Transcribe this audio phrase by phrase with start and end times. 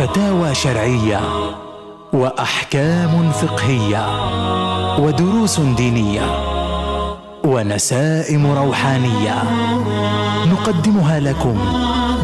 [0.00, 1.20] فتاوى شرعية
[2.12, 4.06] وأحكام فقهية
[4.98, 6.22] ودروس دينية
[7.44, 9.42] ونسائم روحانية
[10.46, 11.58] نقدمها لكم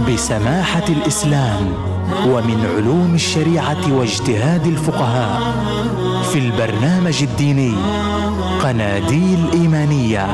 [0.09, 1.75] بسماحة الإسلام
[2.27, 5.41] ومن علوم الشريعة واجتهاد الفقهاء
[6.33, 7.75] في البرنامج الديني
[8.63, 10.27] قناديل إيمانية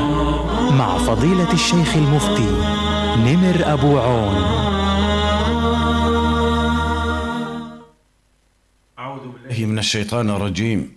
[0.78, 2.50] مع فضيلة الشيخ المفتي
[3.16, 4.71] نمر أبو عون.
[9.66, 10.92] من الشيطان الرجيم.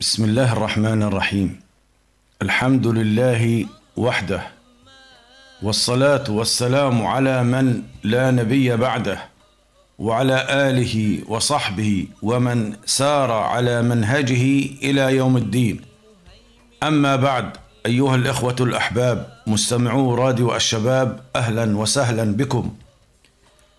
[0.00, 1.60] بسم الله الرحمن الرحيم.
[2.42, 3.66] الحمد لله
[3.96, 4.42] وحده
[5.62, 9.18] والصلاة والسلام على من لا نبي بعده
[9.98, 14.44] وعلى آله وصحبه ومن سار على منهجه
[14.82, 15.80] إلى يوم الدين.
[16.82, 22.76] أما بعد أيها الإخوة الأحباب مستمعو راديو الشباب أهلا وسهلا بكم.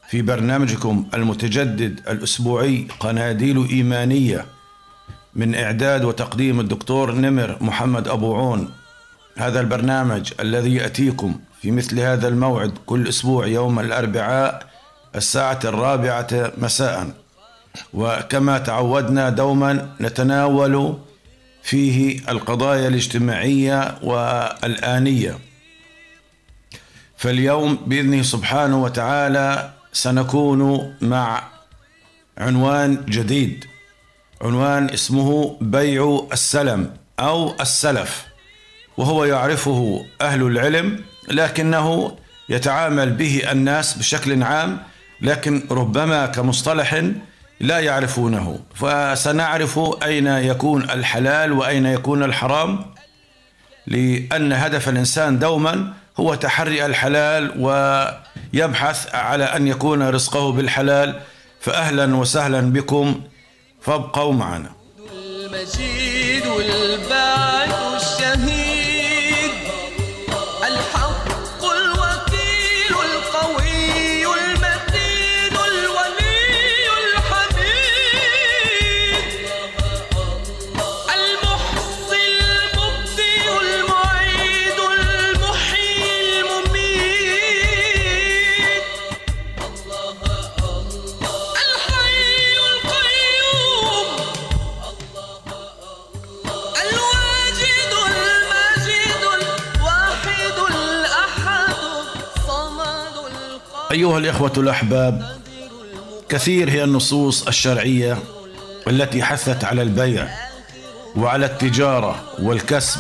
[0.10, 4.46] في برنامجكم المتجدد الأسبوعي قناديل إيمانية
[5.36, 8.72] من إعداد وتقديم الدكتور نمر محمد أبو عون.
[9.38, 14.68] هذا البرنامج الذي يأتيكم في مثل هذا الموعد كل أسبوع يوم الأربعاء
[15.16, 17.12] الساعة الرابعة مساء.
[17.94, 20.98] وكما تعودنا دوما نتناول
[21.64, 25.40] فيه القضايا الاجتماعية والآنية.
[27.18, 31.44] فاليوم بإذنه سبحانه وتعالى سنكون مع
[32.38, 33.66] عنوان جديد.
[34.42, 38.26] عنوان اسمه بيع السلم أو السلف
[38.98, 42.18] وهو يعرفه أهل العلم لكنه
[42.50, 44.80] يتعامل به الناس بشكل عام
[45.22, 47.04] لكن ربما كمصطلح
[47.60, 48.60] لا يعرفونه.
[48.76, 52.86] فسنعرف أين يكون الحلال وأين يكون الحرام
[53.88, 57.52] لأن هدف الإنسان دوما هو تحري الحلال
[58.54, 61.20] ويبحث على أن يكون رزقه بالحلال
[61.60, 63.22] فاهلا وسهلا بكم.
[63.82, 64.72] فابقوا معنا.
[65.14, 67.67] المجيد والبعث
[103.98, 105.26] القادر أيها الإخوة الأحباب
[106.30, 108.18] كثير هي النصوص الشرعية
[108.88, 110.28] التي حثت على البيع
[111.16, 113.00] وعلى التجارة والكسب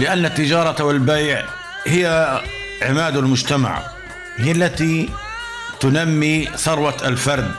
[0.00, 1.44] لأن التجارة والبيع
[1.86, 2.40] هي
[2.82, 3.82] عماد المجتمع
[4.36, 5.08] هي التي
[5.80, 7.54] تنمي ثروة الفرد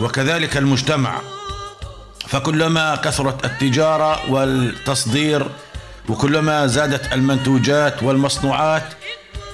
[0.00, 1.20] وكذلك المجتمع.
[2.28, 5.46] فكلما كثرت التجارة والتصدير
[6.08, 8.84] وكلما زادت المنتوجات والمصنوعات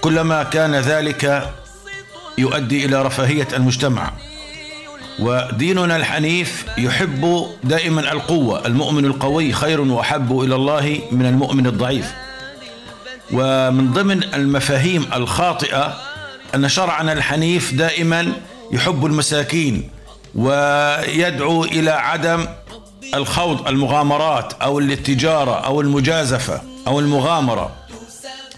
[0.07, 1.53] كلما كان ذلك
[2.39, 4.13] يؤدي إلى رفاهية المجتمع.
[5.19, 12.13] وديننا الحنيف يحب دائما القوة المؤمن القوي خير وأحب إلى الله من المؤمن الضعيف.
[13.33, 15.97] ومن ضمن المفاهيم الخاطئة
[16.55, 18.33] أن شرعنا الحنيف دائما
[18.73, 19.91] يحب المساكين
[20.35, 22.47] ويدعو إلى عدم
[23.15, 27.73] الخوض المغامرات أو التجاره أو المجازفة أو المغامرة.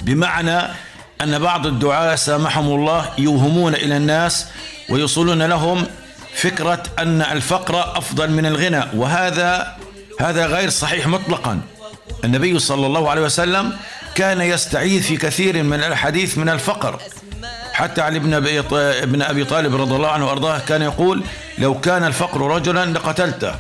[0.01, 0.88] بمعنى
[1.23, 4.47] أن بعض الدعاة سامحهم الله يوهمون إلى الناس
[4.89, 5.87] ويوصلون لهم
[6.35, 9.77] فكرة أن الفقر أفضل من الغنى وهذا
[10.21, 11.61] هذا غير صحيح مطلقا.
[12.25, 13.77] النبي صلى الله عليه وسلم
[14.15, 17.01] كان يستعيذ في كثير من الحديث من الفقر.
[17.73, 18.35] حتى علي بن
[18.75, 21.23] ابن أبي طالب رضي الله عنه وأرضاه كان يقول
[21.59, 23.55] لو كان الفقر رجلا لقتلته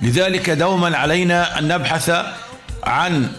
[0.00, 2.10] لذلك دوما علينا أن نبحث
[2.84, 3.32] عن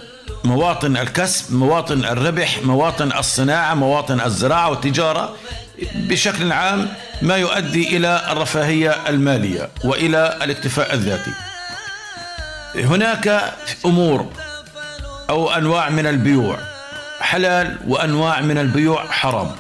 [0.44, 5.36] مواطن الكسب مواطن الربح مواطن الصناعة مواطن الزراعة والتجارة
[5.96, 6.88] بشكل عام
[7.22, 11.32] ما يؤدي إلى الرفاهية المالية وإلى الاكتفاء الذاتي.
[12.76, 13.54] هناك
[13.86, 14.32] أمور
[15.30, 16.58] أو أنواع من البيوع
[17.22, 19.52] حلال وأنواع من البيوع حرام.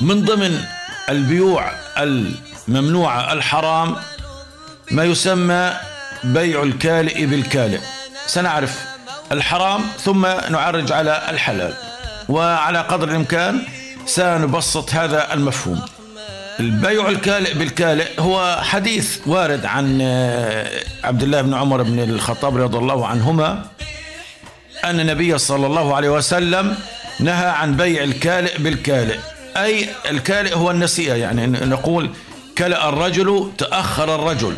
[0.00, 0.64] من ضمن
[1.08, 3.96] البيوع الممنوعة الحرام
[4.90, 5.72] ما يسمى
[6.24, 7.80] بيع الكالئ بالكالئ.
[8.26, 8.91] سنعرف
[9.32, 11.74] الحرام ثم نعرج على الحلال.
[12.28, 13.62] وعلى قدر الإمكان
[14.06, 15.80] سنبسط هذا المفهوم.
[16.60, 20.70] البيع الكالئ بالكالئ هو حديث وارد عن آه،
[21.04, 23.64] عبد الله بن عمر بن الخطاب رضي الله عنهما
[24.84, 26.76] أن النبي صلى الله عليه وسلم
[27.20, 29.18] نهى عن بيع الكالئ بالكالئ.
[29.56, 32.10] أي الكالئ هو النسيئة يعني نقول
[32.58, 34.56] كلأ الرجل تأخر الرجل.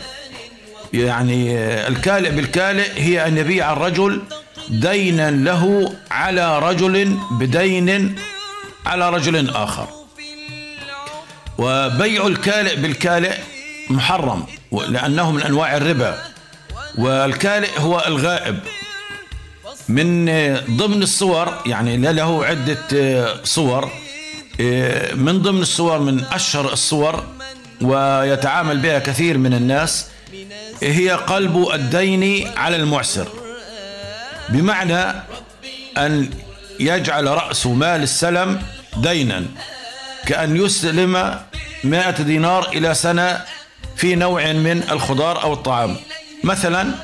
[0.93, 4.23] يعني آه، الكالئ بالكالئ هي أن يبيع الرجل
[4.69, 8.14] دينا له على رجل بدين
[8.87, 9.88] على رجل آخر.
[11.58, 13.34] وبيع الكالئ بالكالئ
[13.90, 14.46] محرم
[14.88, 16.19] لأنه من أنواع الربا.
[16.99, 18.58] والكالئ هو الغائب.
[19.88, 20.25] من
[20.76, 23.90] ضمن الصور يعني له عدة صور
[25.14, 27.25] من ضمن الصور من أشهر الصور
[27.81, 30.06] ويتعامل بها كثير من الناس
[30.82, 33.28] هي قلب الدين على المعسر.
[34.49, 35.12] بمعنى
[35.99, 36.31] أن
[36.81, 38.62] يجعل رأس مال السلم
[38.96, 39.44] دينا
[40.26, 41.38] كأن يسلم
[41.85, 43.41] مائة دينار إلى سنة
[43.96, 45.96] في نوع من الخضار أو الطعام.
[46.44, 46.94] مثلا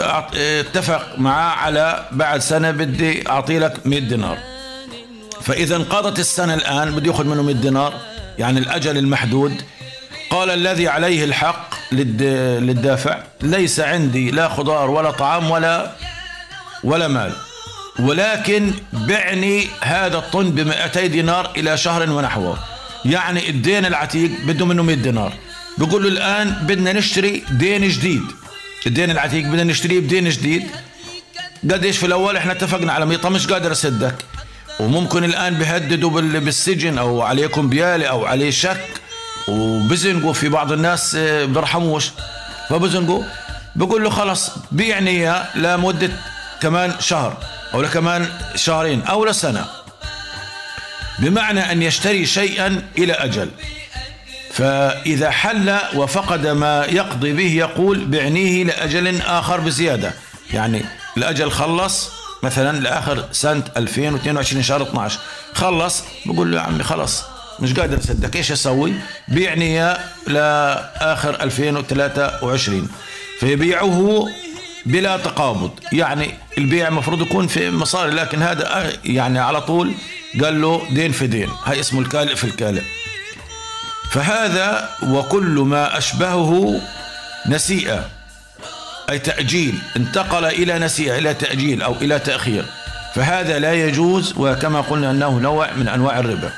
[0.00, 4.38] اتفق معاه على بعد سنة بدي أعطي لك 100 دينار.
[5.42, 7.94] فإذا انقضت السنة الآن بدي يأخذ منه 100 دينار
[8.38, 9.62] يعني الأجل المحدود.
[10.30, 12.22] قال الذي عليه الحق للد-
[12.62, 15.90] للدافع ليس عندي لا خضار ولا طعام ولا
[16.84, 17.32] ولا مال.
[17.98, 22.58] ولكن بعني هذا الطن ب 200 دينار إلى شهر ونحوه
[23.04, 25.32] يعني الدين العتيق بده منه 100 دينار.
[25.78, 28.22] بيقول له الآن بدنا نشتري دين جديد.
[28.86, 30.66] الدين العتيق بدنا نشتريه بدين جديد.
[31.70, 34.14] قديش في الأول إحنا اتفقنا على 100 طب مش قادر اسدك
[34.80, 38.80] وممكن الآن بيهددوا بال- بالسجن أو عليكم بيالي أو عليه شك.
[39.48, 42.10] وبزنقوا في بعض الناس آه، بيرحموش
[42.68, 43.24] فبزنقوا.
[43.76, 46.10] بقول له خلص بيعني إياه لمدة
[46.62, 47.36] كمان شهر
[47.74, 49.64] أو لكمان شهرين أو لسنه
[51.18, 53.50] بمعنى أن يشتري شيئا إلى أجل.
[54.52, 60.12] فإذا حل وفقد ما يقضي به يقول بعنيه لأجل آخر بزيادة.
[60.52, 60.82] يعني
[61.16, 62.10] الاجل خلص
[62.42, 65.18] مثلا لآخر سنة 2022 شهر 12
[65.54, 67.22] خلص بقول له يا عمي خلص.
[67.60, 68.92] مش قادر أصدق إيش أسوي؟
[69.28, 69.78] بيعني
[70.26, 72.88] لآخر 2023
[73.40, 74.28] فيبيعه
[74.88, 75.70] بلا تقابض.
[75.92, 79.92] يعني البيع المفروض يكون في مصاري لكن هذا يعني على طول
[80.42, 81.48] قال له دين في دين.
[81.64, 82.82] هاي اسمه الكالئ في الكالئ.
[84.10, 86.80] فهذا وكل ما أشبهه
[87.48, 88.08] نسيئة
[89.10, 89.78] أي تأجيل.
[89.96, 92.64] انتقل إلى نسيئة إلى تأجيل أو إلى تأخير.
[93.14, 96.50] فهذا لا يجوز وكما قلنا أنه نوع من أنواع الربا.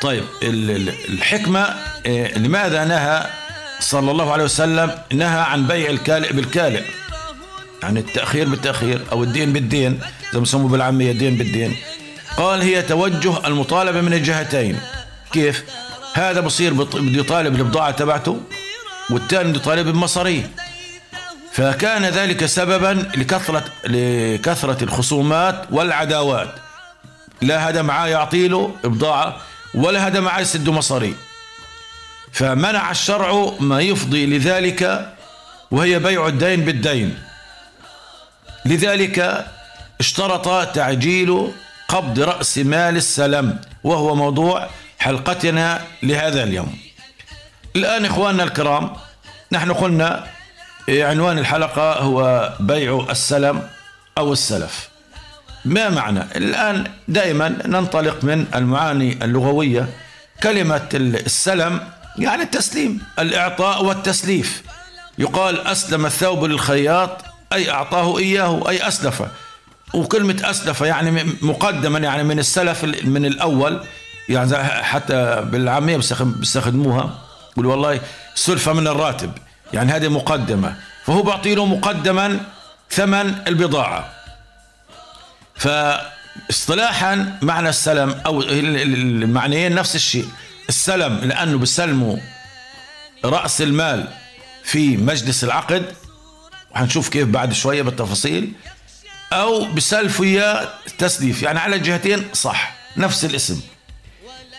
[0.00, 1.74] طيب ال- ال- الحكمة
[2.06, 3.26] إيه، لماذا نهى
[3.80, 6.82] صلى الله عليه وسلم نهى عن بيع الكالئ بالكالئ.
[7.82, 10.00] يعني التأخير بالتأخير أو الدين بالدين
[10.32, 11.76] زي ما يسموه بالعامية الدين بالدين.
[12.36, 14.80] قال هي توجه المطالبة من الجهتين.
[15.32, 15.64] كيف؟
[16.14, 18.40] هذا بصير بده يطالب البضاعة تبعته
[19.10, 20.50] والثاني بده يطالب بمصاريه
[21.52, 26.54] فكان ذلك سببا لكثرة لكثرة الخصومات والعداوات.
[27.42, 29.36] لا هذا معاه يعطي له بضاعة
[29.74, 31.14] ولا هذا معاه يسد مصاريه
[32.32, 35.12] فمنع الشرع ما يفضي لذلك
[35.70, 37.18] وهي بيع الدين بالدين.
[38.66, 39.46] لذلك
[40.00, 41.52] اشترط تعجيل
[41.88, 44.68] قبض رأس مال السلم وهو موضوع
[44.98, 46.78] حلقتنا لهذا اليوم.
[47.76, 48.92] الآن إخواننا الكرام
[49.52, 50.26] نحن قلنا
[50.88, 53.68] عنوان الحلقة هو بيع السلم
[54.18, 54.88] أو السلف.
[55.64, 59.88] ما معنى؟ الآن دائما ننطلق من المعاني اللغوية
[60.42, 61.80] كلمة السلم
[62.18, 63.02] يعني التسليم.
[63.18, 64.62] الإعطاء والتسليف.
[65.18, 69.28] يقال أسلم الثوب للخياط أي أعطاه إياه أي أسلفه
[69.94, 73.84] وكلمة أسلفه يعني مقدما يعني من السلف من الأول.
[74.28, 77.18] يعني حتى بالعامية بيستخدم- بيستخدموها.
[77.52, 78.00] يقول والله
[78.34, 79.32] سلفة من الراتب.
[79.72, 80.74] يعني هذه مقدمة.
[81.06, 82.40] فهو بيعطي له مقدما
[82.90, 84.10] ثمن البضاعة.
[86.48, 90.28] فاصطلاحا معنى السلم ال- المعنيين نفس الشيء.
[90.68, 92.16] السلم لأنه بيسلموا
[93.24, 94.08] رأس المال
[94.64, 95.84] في مجلس العقد.
[96.70, 98.52] وحنشوف كيف بعد شوية بالتفاصيل.
[99.32, 103.60] أو بسلفوا اياه تسليف يعني على الجهتين صح نفس الاسم.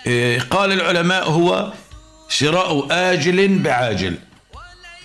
[0.07, 1.73] إيه، قال العلماء هو
[2.29, 4.15] شراء آجل بعاجل.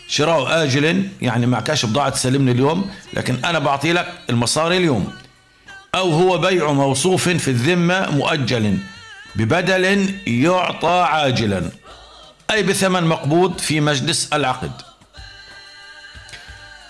[0.08, 5.12] شراء آجل يعني معكاش بضاعة تسلمني اليوم لكن أنا بعطي لك المصاري اليوم.
[5.94, 8.78] أو هو بيع موصوف في الذمة مؤجل.
[9.36, 11.70] ببدل يعطى عاجلا
[12.50, 14.72] أي بثمن مقبوض في مجلس العقد.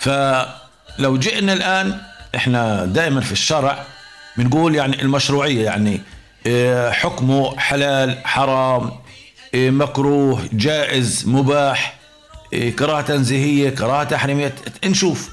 [0.00, 2.00] فلو جئنا الآن
[2.36, 3.84] إحنا دائما في الشرع
[4.36, 6.00] بنقول يعني المشروعية يعني
[6.46, 8.90] إيه، حكمه حلال حرام
[9.54, 11.96] إيه، مكروه جائز مباح
[12.52, 14.54] إيه، كراهة تنزيهية كراهة تحريمية.
[14.84, 15.30] نشوف.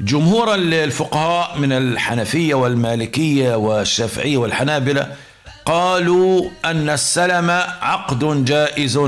[0.00, 5.16] جمهور الفقهاء من الحنفية والمالكية والشافعية والحنابلة
[5.64, 7.50] قالوا أن السلم
[7.80, 9.00] عقد جائز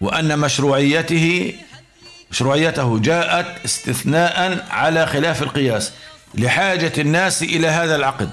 [0.00, 1.54] وأن مشروعيته
[2.30, 5.92] مشروعيته جاءت استثناء على خلاف القياس
[6.34, 8.30] لحاجة الناس إلى هذا العقد.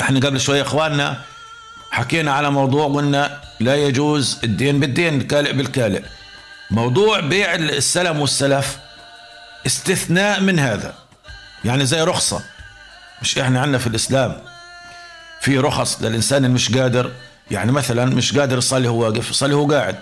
[0.00, 1.22] إحنا قبل شوية إخواننا
[1.90, 6.02] حكينا على موضوع قلنا لا يجوز الدين بالدين الكالئ بالكالئ.
[6.70, 8.78] موضوع بيع السلم والسلف
[9.66, 10.94] استثناء من هذا
[11.64, 12.42] يعني زي رخصة.
[13.22, 14.45] مش إحنا عندنا في الإسلام.
[15.40, 17.12] في رخص للإنسان اللي مش قادر
[17.50, 19.96] يعني مثلا مش قادر يصلي هو واقف يصلي هو قاعد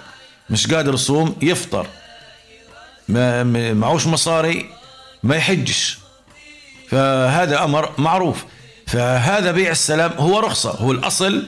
[0.50, 1.86] مش قادر يصوم يفطر
[3.08, 4.70] ما معوش مصاري
[5.22, 5.98] ما يحجش.
[6.88, 8.44] فهذا أمر معروف.
[8.86, 11.46] فهذا بيع السلام هو رخصة هو الأصل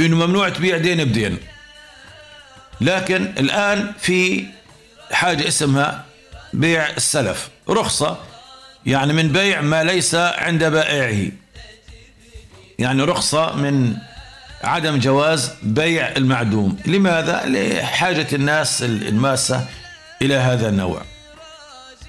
[0.00, 1.38] إنه ممنوع تبيع دين بدين.
[2.80, 4.44] لكن الآن في
[5.12, 6.04] حاجة اسمها
[6.52, 8.18] بيع السلف رخصة
[8.86, 11.30] يعني من بيع ما ليس عند بائعه.
[12.78, 13.96] يعني رخصة من
[14.64, 16.76] عدم جواز بيع المعدوم.
[16.86, 19.64] لماذا؟ لحاجة الناس الماسة
[20.22, 21.02] إلى هذا النوع.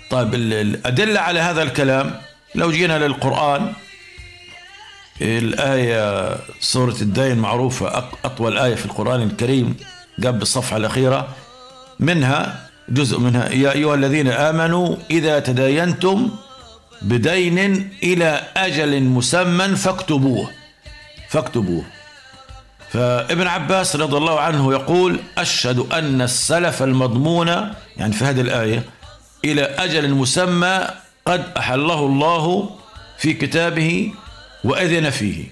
[0.09, 2.15] طيب ال- الأدلة على هذا الكلام
[2.55, 3.73] لو جينا للقرآن
[5.21, 9.75] الآية سورة الدين معروفة أطول آية في القرآن الكريم
[10.23, 11.27] قبل الصفحة الأخيرة
[11.99, 16.29] منها جزء منها يا أيها الذين آمنوا إذا تداينتم
[17.01, 20.49] بدين إلى أجل مسمى فاكتبوه.
[21.29, 21.83] فاكتبوه.
[22.89, 27.47] فابن عباس رضي الله عنه يقول أشهد أن السلف المضمون
[27.97, 28.83] يعني في هذه الآية
[29.45, 30.87] إلى أجل مسمى
[31.25, 32.69] قد أحله الله
[33.17, 34.13] في كتابه
[34.63, 35.43] وأذن فيه.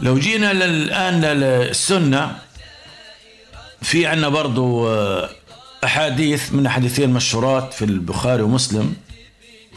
[0.00, 2.38] لو جينا الآن للسنة
[3.82, 5.28] في عنا برضو آه،
[5.84, 8.94] أحاديث من أحاديثين مشهورات في البخاري ومسلم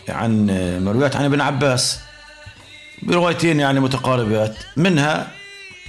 [0.10, 2.00] عن آه، مرويات عن ابن عباس.
[3.04, 4.56] بروايتين يعني متقاربات.
[4.78, 5.28] منها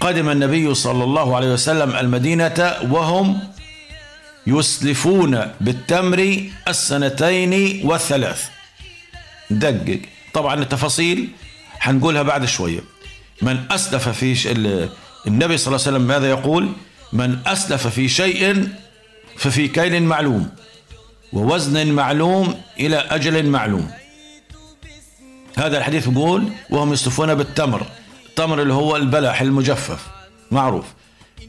[0.00, 3.38] قدم النبي صلى الله عليه وسلم المدينة وهم
[4.46, 8.48] يسلفون بالتمر السنتين والثلاث.
[9.50, 10.00] دقق.
[10.34, 11.28] طبعا التفاصيل
[11.78, 12.80] حنقولها بعد شوية.
[13.42, 14.52] من أسلف في
[15.26, 16.72] النبي صلى الله عليه وسلم ماذا يقول؟
[17.12, 18.68] من أسلف في شيء
[19.36, 20.50] ففي كيل معلوم
[21.32, 23.90] ووزن معلوم إلى أجل معلوم.
[25.56, 27.86] هذا الحديث يقول وهم يسلفون بالتمر.
[28.28, 30.06] التمر اللي هو البلح المجفف
[30.50, 30.84] معروف.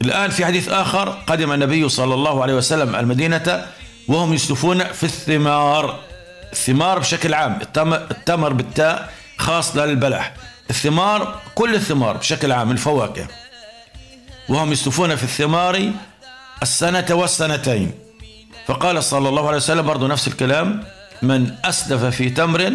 [0.02, 3.66] الآن في حديث آخر قدم النبي صلى الله عليه وسلم المدينة
[4.08, 5.98] وهم يسلفون في الثمار.
[6.52, 7.58] الثمار بشكل عام
[8.10, 10.34] التمر, بالتاء خاص للبلح.
[10.70, 13.26] الثمار كل الثمار بشكل عام الفواكه.
[14.48, 15.92] وهم يسلفون في الثمار
[16.62, 17.92] السنة والسنتين.
[18.66, 20.84] فقال صلى الله عليه وسلم برضو نفس الكلام
[21.22, 22.72] من أسلف في تمر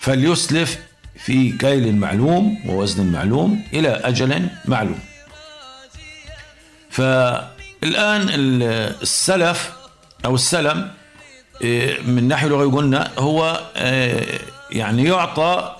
[0.00, 0.78] فليسلف
[1.24, 4.98] في كيل معلوم ووزن معلوم إلى أجل معلوم.
[6.90, 8.62] فالآن ال-
[9.02, 9.72] السلف
[10.24, 10.90] أو السلم
[11.62, 14.38] إيه، من ناحية لغوية قلنا هو إيه،
[14.70, 15.76] يعني يعطى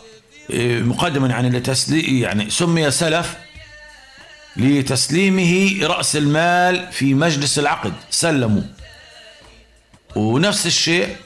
[0.51, 3.37] إيه، مقدما يعني لتسلي يعني سمي سلف
[4.57, 7.93] لتسليمه رأس المال في مجلس العقد.
[8.11, 8.63] سلموا.
[10.17, 11.17] ونفس الشيء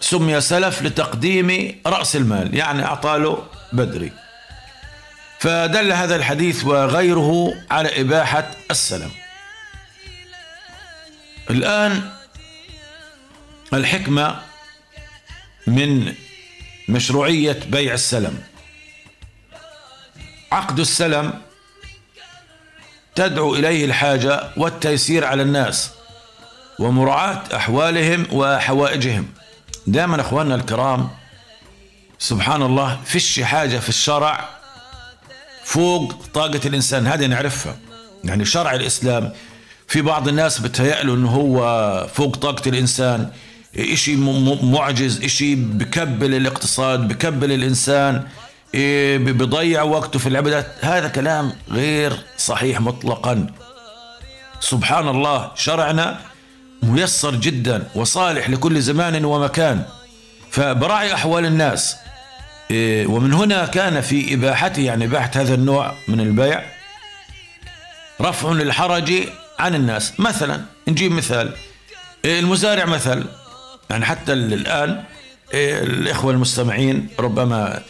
[0.00, 4.12] سمي سلف لتقديم رأس المال يعني أعطاله بدري.
[5.38, 9.10] فدل هذا الحديث وغيره على إباحة السلم.
[11.50, 12.10] الآن
[13.74, 14.40] الحكمة
[15.66, 16.14] من
[16.88, 18.38] مشروعية بيع السلم.
[20.52, 21.42] عقد السلم
[23.14, 25.90] تدعو إليه الحاجة والتيسير على الناس
[26.78, 29.28] ومراعاة أحوالهم وحوائجهم.
[29.92, 31.08] دائما أخواننا الكرام
[32.18, 34.48] سبحان الله فيش حاجة في الشرع
[35.64, 37.76] فوق طاقة الإنسان هذه نعرفها.
[38.24, 39.32] يعني شرع الإسلام
[39.88, 41.60] في بعض الناس بتهيأ أنه هو
[42.14, 43.30] فوق طاقة الإنسان
[43.78, 44.16] إشي
[44.62, 48.24] معجز إشي بكبل الاقتصاد بكبل الإنسان
[48.74, 50.66] إيه، ب- بيضيع وقته في العبادات.
[50.80, 53.46] هذا كلام غير صحيح مطلقا.
[54.60, 56.20] سبحان الله شرعنا
[56.82, 59.82] ميسر جدا وصالح لكل زمان ومكان.
[60.50, 61.96] فبراعي أحوال الناس
[62.70, 66.62] إيه، ومن هنا كان في إباحته يعني إباحة هذا النوع من البيع
[68.20, 69.12] رفع للحرج
[69.58, 70.12] عن الناس.
[70.20, 71.52] مثلا نجيب مثال
[72.24, 73.24] إيه، المزارع مثل
[73.90, 75.02] يعني حتى ال- الآن
[75.54, 77.80] إيه، الإخوة المستمعين ربما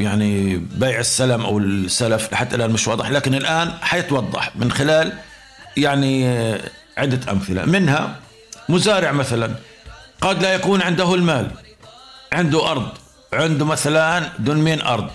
[0.00, 5.12] يعني بيع السلم أو السلف حتى الآن مش واضح لكن الآن حيتوضح من خلال
[5.76, 6.28] يعني
[6.98, 7.64] عدة أمثلة.
[7.64, 8.16] منها
[8.68, 9.54] مزارع مثلا
[10.20, 11.50] قد لا يكون عنده المال
[12.32, 12.88] عنده أرض
[13.32, 15.10] عنده مثلا دنمين أرض.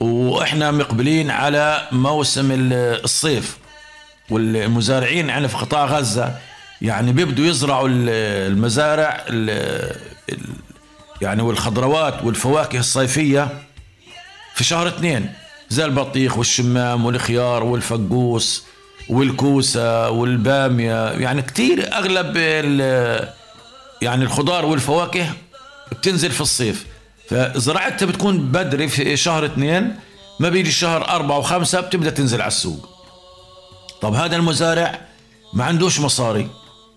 [0.00, 3.58] وإحنا مقبلين على موسم ال- الصيف
[4.30, 6.38] والمزارعين عندنا في قطاع غزة
[6.82, 8.08] يعني بيبدوا يزرعوا ال-
[8.52, 9.94] المزارع ال-
[10.32, 10.38] ال-
[11.22, 13.48] يعني والخضروات والفواكه الصيفية
[14.54, 15.32] في شهر اثنين
[15.68, 18.64] زي البطيخ والشمام والخيار والفقوس.
[19.08, 21.10] والكوسة والبامية.
[21.10, 22.36] يعني كتير أغلب
[24.02, 25.26] يعني الخضار والفواكه
[25.92, 26.86] بتنزل في الصيف.
[27.28, 29.96] فزراعتها بتكون بدري في شهر اثنين
[30.40, 32.88] ما بيجي شهر أربعة وخمسة بتبدأ تنزل على السوق.
[34.00, 35.00] طب هذا المزارع
[35.52, 36.48] ما عندوش مصاري.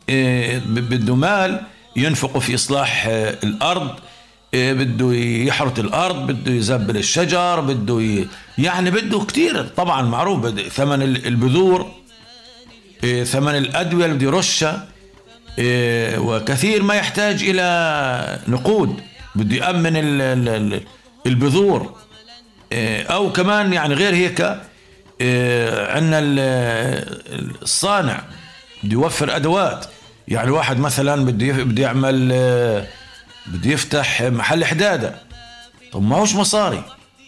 [0.10, 1.62] إيه، بده مال
[1.96, 3.89] ينفقه في إصلاح آه، الأرض.
[4.53, 5.13] إيه، بده
[5.48, 8.27] يحرث الأرض بده يزبل الشجر بده ي...
[8.58, 9.68] يعني بده كتير.
[9.68, 11.91] طبعا معروف ثمن ال- البذور.
[13.25, 14.88] ثمن الأدوية اللي يرشها
[15.60, 19.01] إيه، وكثير ما يحتاج إلى نقود
[19.36, 20.81] بده يأمن ال- ال- ال-
[21.27, 21.96] البذور.
[22.72, 24.55] إيه، أو كمان يعني غير هيك
[25.22, 28.22] إيه، عندنا ال- الصانع
[28.84, 29.86] بده يوفر أدوات.
[30.27, 32.27] يعني واحد مثلا بده بده يعمل
[33.48, 35.15] بده يفتح محل حدادة.
[35.91, 36.84] طب ما هوش مصاري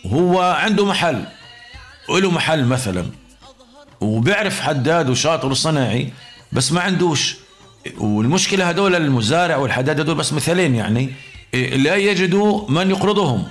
[0.06, 1.24] وهو عنده محل
[2.10, 3.06] وله محل مثلا.
[4.04, 6.10] وبيعرف حداد وشاطر وصناعي
[6.52, 7.36] بس ما عندوش.
[7.98, 11.10] والمشكلة هدول المزارع والحداد هدول بس مثالين يعني.
[11.54, 13.44] لا يجدوا من يقرضهم؟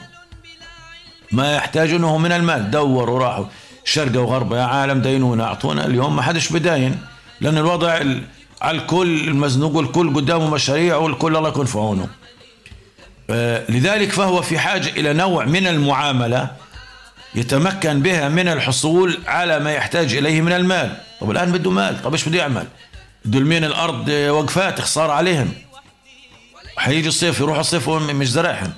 [1.32, 2.70] ما يحتاجونه من المال.
[2.70, 3.44] دوروا راحوا.
[3.84, 6.98] شرقة وغربة يا عالم دينونا أعطونا اليوم ما حدش بداين.
[7.40, 8.22] لأن الوضع ال-
[8.62, 12.08] على الكل المزنوق والكل قدامه مشاريع والكل الله يكون في عونه.
[13.30, 16.50] آه، لذلك فهو في حاجة إلى نوع من المعاملة.
[17.34, 20.96] يتمكن بها من الحصول على ما يحتاج إليه من المال.
[21.20, 22.66] طب الآن بده مال طب إيش بده يعمل؟
[23.24, 23.38] بده
[24.10, 25.52] آه، وقفات خسارة عليهم.
[26.76, 28.72] حيجي الصيف يروح الصيف مش زرعهم.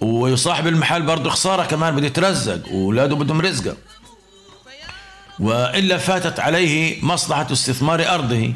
[0.00, 3.76] وصاحب المحل برضه خسارة كمان بده يترزق وأولاده بدهم رزقة.
[5.40, 8.52] وإلا فاتت عليه مصلحة استثمار أرضه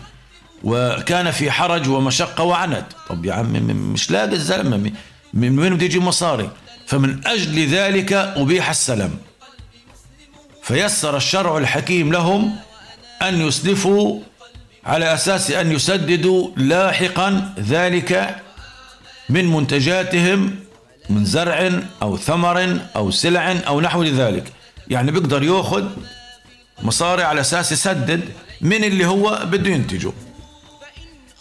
[0.64, 2.84] وكان في حرج ومشقة وعنت.
[3.08, 4.92] طب يا عم م- مش لاقي الزلمة م-
[5.34, 6.50] من وين بده يجيب مصاري؟
[6.86, 9.10] فمن أجل ذلك أبيح السلم.
[10.70, 12.56] فيسر الشرع الحكيم لهم
[13.22, 14.20] أن يسلفوا
[14.86, 18.36] على أساس أن يسددوا لاحقا ذلك
[19.28, 20.56] من منتجاتهم
[21.08, 21.70] من زرع
[22.02, 24.52] أو ثمر أو سلع أو نحو ذلك.
[24.88, 25.84] يعني بيقدر يأخذ
[26.82, 28.24] مصاري على أساس يسدد
[28.60, 30.12] من اللي هو بده ينتجه.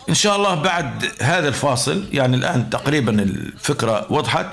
[0.09, 4.45] إن شاء الله بعد هذا الفاصل يعني الآن تقريبا الفكرة وضحت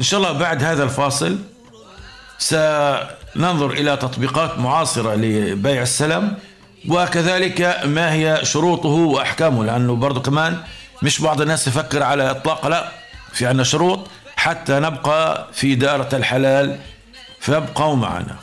[0.00, 1.38] إن شاء الله بعد هذا الفاصل
[3.34, 6.36] سننظر إلى تطبيقات معاصرة لبيع السلم
[6.88, 10.56] وكذلك ما هي شروطه وأحكامه لأنه برضو كمان
[11.02, 12.88] مش بعض الناس يفكر على إطلاق لا
[13.32, 16.78] في عنا شروط حتى نبقى في دائرة الحلال
[17.40, 18.36] فابقوا معنا.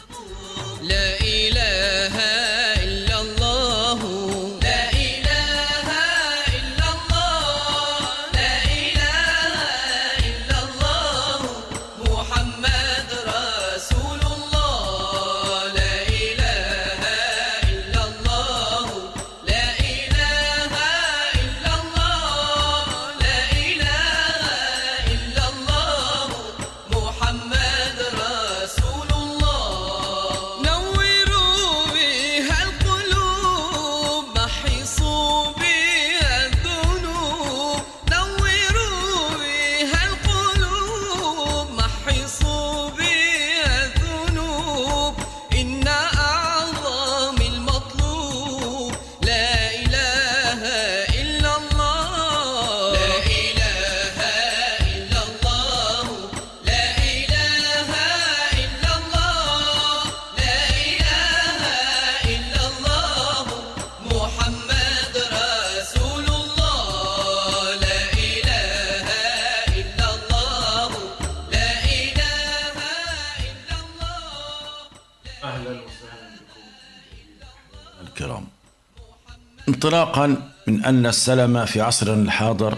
[79.95, 82.77] انطلاقا من أن السلم في عصرنا الحاضر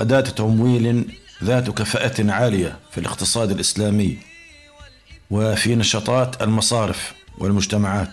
[0.00, 4.18] أداة تمويل ذات كفاءة عالية في الاقتصاد الإسلامي
[5.30, 8.08] وفي نشاطات المصارف والمجتمعات.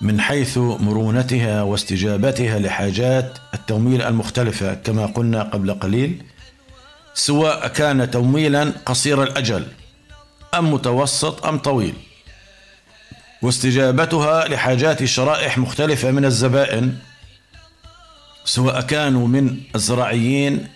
[0.00, 6.22] من حيث مرونتها واستجابتها لحاجات التمويل المختلفة كما قلنا قبل قليل
[7.14, 9.66] سواء كان تمويلا قصير الأجل
[10.54, 11.94] أم متوسط أم طويل.
[13.42, 16.96] واستجابتها لحاجات شرائح مختلفة من الزبائن
[18.44, 20.68] سواء كانوا من الزراعيين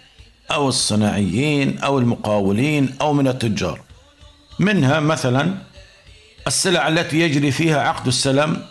[0.51, 3.81] أو الصناعيين أو المقاولين أو من التجار.
[4.59, 5.55] منها مثلا
[6.47, 8.63] السلع التي يجري فيها عقد السلم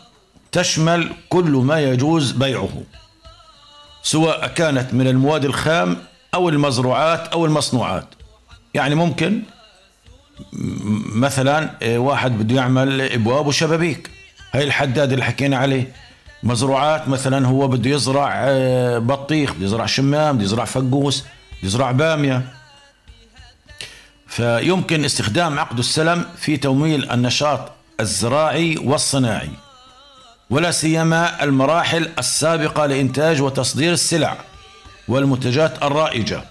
[0.51, 2.83] تشمل كل ما يجوز بيعه
[4.03, 5.97] سواء كانت من المواد الخام
[6.33, 8.05] أو المزروعات أو المصنوعات.
[8.73, 9.41] يعني ممكن
[11.15, 14.09] مثلا آه، واحد بده يعمل إبواب وشبابيك.
[14.51, 15.91] هاي الحداد اللي حكينا عليه.
[16.43, 21.91] مزروعات مثلا هو بده يزرع آه، بطيخ بده يزرع شمام بده يزرع فقوس بده يزرع
[21.91, 22.41] بامية.
[24.27, 29.49] فيمكن استخدام عقد السلم في تمويل النشاط الزراعي والصناعي
[30.49, 34.37] ولا سيما المراحل السابقة لإنتاج وتصدير السلع
[35.07, 36.43] والمنتجات الرائجة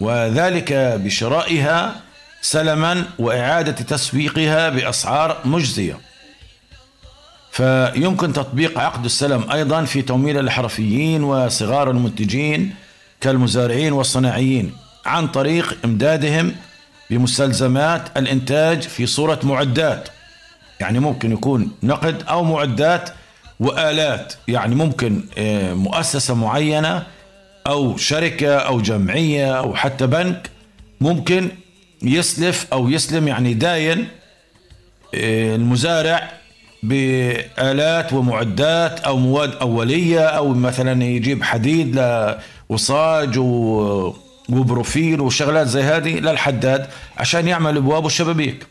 [0.00, 1.94] وذلك بشرائها
[2.42, 5.98] سلما وإعادة تسويقها بأسعار مجزية.
[7.50, 12.74] فيمكن تطبيق عقد السلم أيضا في تمويل الحرفيين وصغار المنتجين
[13.20, 14.72] كالمزارعين والصناعيين
[15.06, 16.54] عن طريق إمدادهم
[17.10, 20.08] بمستلزمات الإنتاج في صورة معدات.
[20.80, 23.10] يعني ممكن يكون نقد أو معدات
[23.60, 24.34] وآلات.
[24.48, 27.02] يعني ممكن آه، مؤسسة معينة
[27.66, 30.50] أو شركة أو جمعية أو حتى بنك
[31.00, 31.48] ممكن
[32.02, 34.08] يسلف أو يسلم يعني داين
[35.14, 36.32] آه، المزارع
[36.82, 41.96] بآلات ومعدات أو مواد أولية أو مثلا يجيب حديد
[42.70, 44.14] لوصاج و-
[44.48, 46.86] وبروفيل وشغلات زي هذه للحداد
[47.16, 48.66] عشان يعمل أبواب وشبابيك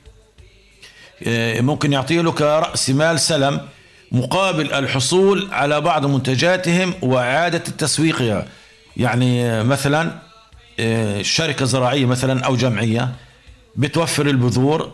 [1.28, 3.62] آه، ممكن يعطيه له كرأس مال سلم
[4.12, 8.46] مقابل الحصول على بعض منتجاتهم وإعادة تسويقها
[8.98, 10.12] يعني آه، مثلا
[10.80, 13.12] آه، شركة زراعية مثلا أو جمعية
[13.76, 14.92] بتوفر البذور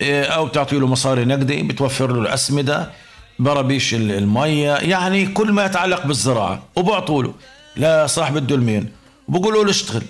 [0.00, 2.90] إيه، أو تعطي له مصاري نقدي بتوفر له الأسمدة
[3.38, 6.62] برابيش ال- المية يعني كل ما يتعلق بالزراعة.
[6.76, 7.34] وبعطوا له
[7.76, 8.88] لصاحب الدلمين
[9.28, 10.02] وبقولوا له اشتغل.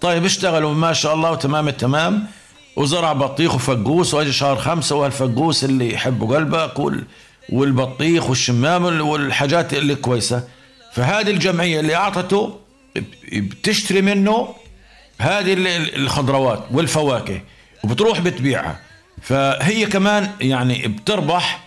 [0.00, 2.26] طيب اشتغلوا ما شاء الله وتمام التمام.
[2.76, 7.04] وزرع بطيخ وفقوس وأجي شهر خمسة والفقوس اللي يحبه قلبك وال
[7.52, 10.44] والبطيخ والشمام وال- والحاجات اللي كويسة.
[10.92, 12.58] فهذه الجمعية اللي أعطته
[13.32, 14.54] بتشتري منه
[15.18, 17.40] هذه ال- ال- الخضروات والفواكه
[17.84, 18.80] وبتروح بتبيعها.
[19.22, 21.60] فهي كمان يعني بتربح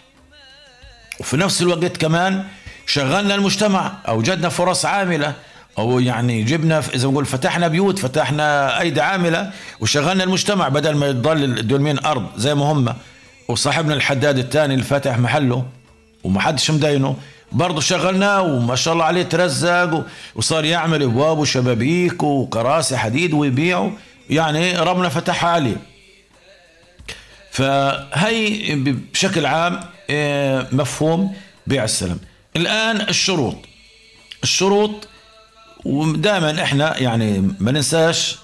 [1.20, 2.44] وفي نفس الوقت كمان
[2.88, 5.34] شغلنا المجتمع اوجدنا فرص عاملة
[5.78, 10.68] أو يعني جبنا إذا نقول فتحنا بيوت فتحنا أيدي عاملة وشغلنا المجتمع.
[10.70, 12.94] بدل ما يضل الدولمين أرض زي ما هم
[13.48, 15.66] وصاحبنا الحداد الثاني اللي فاتح محله
[16.24, 17.16] وما حدش مدينه
[17.56, 23.92] برضه شغلناه وما شاء الله عليه ترزق وصار يعمل ابواب وشبابيك وكراسي حديد ويبيعه
[24.30, 25.78] يعني ربنا فتحها عليه.
[27.52, 31.36] فهي بشكل عام آه، مفهوم
[31.68, 32.20] بيع السلم.
[32.56, 33.56] الآن الشروط.
[34.44, 35.08] الشروط
[35.86, 38.38] ودائما إحنا يعني ما ننساش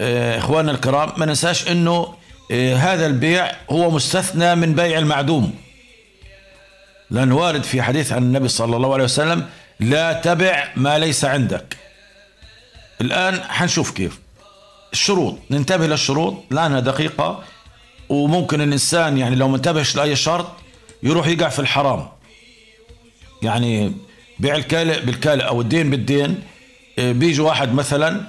[0.00, 2.14] آه، إخواننا الكرام ما ننساش إنه
[2.52, 5.65] آه، هذا البيع هو مستثنى من بيع المعدوم.
[7.10, 9.48] لأن وارد في حديث عن النبي صلى الله عليه وسلم
[9.80, 11.76] لا تبع ما ليس عندك.
[13.00, 14.18] الآن حنشوف كيف.
[14.92, 15.38] الشروط.
[15.50, 17.44] ننتبه للشروط لأنها دقيقة.
[18.08, 20.46] وممكن الإنسان يعني لو ما انتبهش لأي شرط
[21.02, 22.08] يروح يقع في الحرام.
[23.42, 23.92] يعني
[24.38, 26.42] بيع الكالئ بالكالئ أو الدين بالدين.
[26.98, 28.20] بيجي واحد مثلا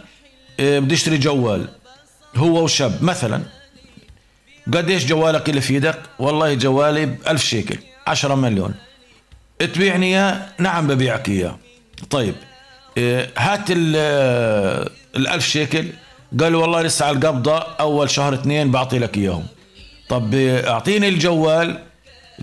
[0.60, 1.70] بده يشتري جوال.
[2.36, 3.44] هو وشاب مثلا.
[4.74, 7.78] قديش جوالك اللي في إيدك والله جوالي بألف شيكل.
[8.08, 8.74] عشرة مليون.
[9.60, 11.58] تبيعني إياه؟ نعم ببيعك إياه.
[12.10, 12.36] طيب
[12.98, 15.86] إيه، هات ال- آه، الألف شيكل.
[16.40, 19.46] قال له والله لسه على القبضة أول شهر اثنين بعطي لك إياهم.
[20.10, 21.80] طب إيه، أعطيني الجوال.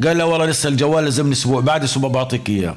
[0.04, 2.76] قال له والله لسه الجوال لازمني أسبوع بعد أسبوع بعطيك إياه.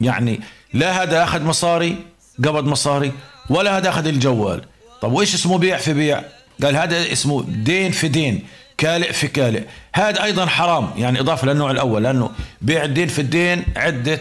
[0.00, 0.40] يعني
[0.74, 1.96] لا هذا أخذ مصاري
[2.44, 3.12] قبض مصاري
[3.50, 4.62] ولا هذا أخذ الجوال.
[5.02, 6.22] طب وإيش اسمه بيع في بيع؟
[6.62, 8.46] قال هذا اسمه دين في دين.
[8.78, 9.62] كالئ في كالئ.
[9.94, 12.30] هذا أيضا حرام يعني إضافة للنوع الأول لأنه
[12.62, 14.20] بيع الدين في الدين عدة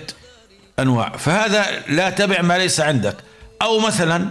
[0.79, 1.17] أنواع.
[1.17, 3.15] فهذا لا تبع ما ليس عندك.
[3.61, 4.29] أو مثلا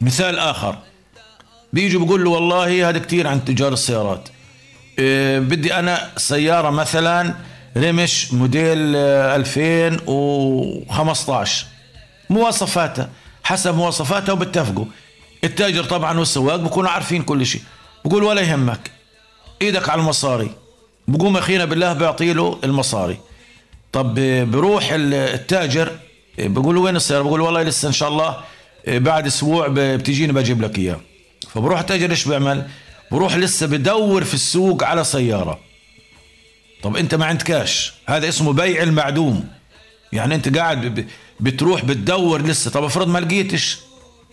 [0.00, 0.78] مثال آخر.
[1.72, 4.28] بيجي بيقول له والله هذا كتير عن تجار السيارات.
[4.98, 7.34] إيه بدي أنا سيارة مثلا
[7.76, 11.66] رمش موديل آه، 2015
[12.30, 13.08] مواصفاتها
[13.44, 14.84] حسب مواصفاتها وبتفقوا
[15.44, 17.62] التاجر طبعا والسواق بيكونوا عارفين كل شيء.
[18.04, 18.90] بقول ولا يهمك.
[19.62, 20.50] إيدك على المصاري.
[21.08, 23.18] بقوم أخينا بالله بيعطي له المصاري.
[23.92, 24.14] طب
[24.50, 25.98] بروح التاجر
[26.38, 28.40] بقول له وين السيارة؟ بقول له والله لسه إن شاء الله
[28.88, 31.00] بعد أسبوع بتجيني بجيب لك إياه.
[31.54, 32.68] فبروح التاجر إيش بيعمل
[33.12, 35.58] بروح لسه بدور في السوق على سيارة.
[36.82, 37.92] طب أنت ما عندك كاش.
[38.06, 39.48] هذا اسمه بيع المعدوم.
[40.12, 41.08] يعني أنت قاعد
[41.40, 42.70] بتروح بتدور لسه.
[42.70, 43.78] طب افرض ما لقيتش.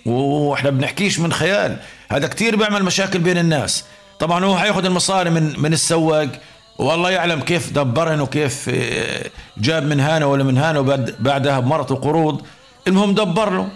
[0.07, 1.77] وإحنا بنحكيش من خيال.
[2.11, 3.85] هذا كتير بيعمل مشاكل بين الناس.
[4.19, 6.29] طبعا هو هياخد المصاري من من السواق.
[6.77, 12.41] والله يعلم كيف دبرهن وكيف آه، جاب من هنا ولا من هنا وبعدها بمرته قروض
[12.87, 13.69] المهم دبر له.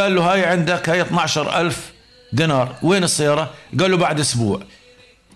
[0.00, 1.92] قال له هاي عندك هاي 12 ألف
[2.32, 2.74] دينار.
[2.82, 4.60] وين السيارة؟ قال له بعد أسبوع.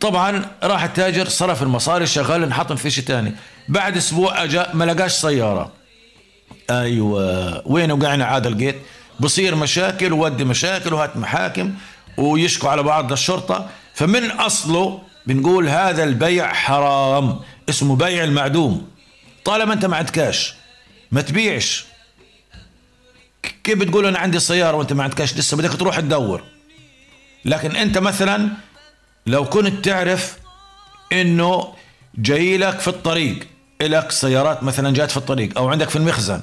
[0.01, 3.33] طبعا راح التاجر صرف المصاري شغال انحطم في شيء ثاني
[3.69, 5.73] بعد أسبوع أجا ما لقاش سيارة.
[6.71, 7.63] أيوة.
[7.69, 8.77] وين وقعنا عاد لقيت
[9.23, 11.75] بصير مشاكل وودي مشاكل وهات محاكم
[12.17, 18.89] ويشكوا على بعض للشرطة فمن أصله بنقول هذا البيع حرام اسمه بيع المعدوم.
[19.45, 20.55] طالما أنت ما عندكاش
[21.13, 21.85] ما تبيعش.
[23.65, 26.43] كيف بتقول أنا عندي سياره وأنت ما عندكاش؟ لسه بدك تروح تدور.
[27.45, 28.49] لكن أنت مثلا
[29.27, 30.37] لو كنت تعرف
[31.13, 31.75] إنه
[32.15, 33.47] جاي لك في الطريق
[33.83, 36.41] لك سيارات مثلا جات في الطريق أو عندك في المخزن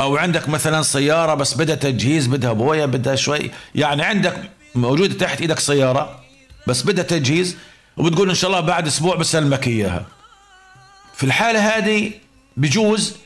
[0.00, 5.40] أو عندك مثلا سيارة بس بدها تجهيز بدها بوية بدها شوي يعني عندك موجودة تحت
[5.40, 6.20] إيدك سيارة
[6.66, 7.56] بس بدها تجهيز
[7.96, 10.06] وبتقول إن شاء الله بعد أسبوع بسلمك إياها.
[11.14, 12.12] في الحالة هذه
[12.56, 13.16] بجوز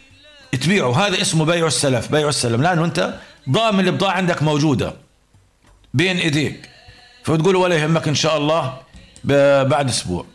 [0.61, 1.06] تبيعه.
[1.06, 2.12] هذا اسمه بيع السلف.
[2.12, 2.62] بيع السلم.
[2.62, 3.14] لأنه أنت
[3.50, 4.94] ضامن البضاعه عندك موجودة
[5.94, 6.68] بين إيديك.
[7.24, 8.76] فبتقول ولا يهمك إن شاء الله
[9.64, 10.26] بعد أسبوع.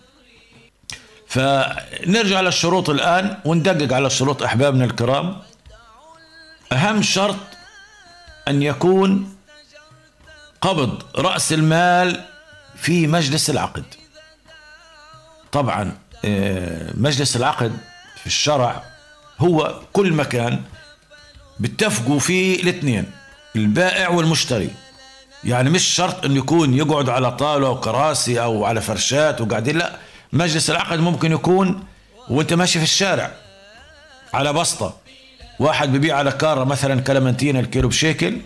[1.28, 5.38] فنرجع للشروط الآن وندقق على الشروط أحبابنا الكرام.
[6.72, 7.36] أهم شرط
[8.48, 9.36] أن يكون
[10.62, 12.24] قبض رأس المال
[12.76, 13.84] في مجلس العقد.
[15.52, 17.78] طبعا آه، مجلس العقد
[18.20, 18.84] في الشرع
[19.40, 20.62] هو كل مكان
[21.60, 23.12] بيتفقوا فيه الاثنين
[23.56, 24.70] البائع والمشتري.
[25.44, 29.98] يعني مش شرط إنه يكون يقعد على طاولة وكراسي أو على فرشات وقاعدين لا.
[30.34, 31.84] مجلس العقد ممكن يكون
[32.30, 33.32] وأنت ماشي في الشارع
[34.34, 34.98] على بسطة.
[35.60, 38.38] واحد ببيع على كارة مثلا كلمنتين الكيلو بشيكل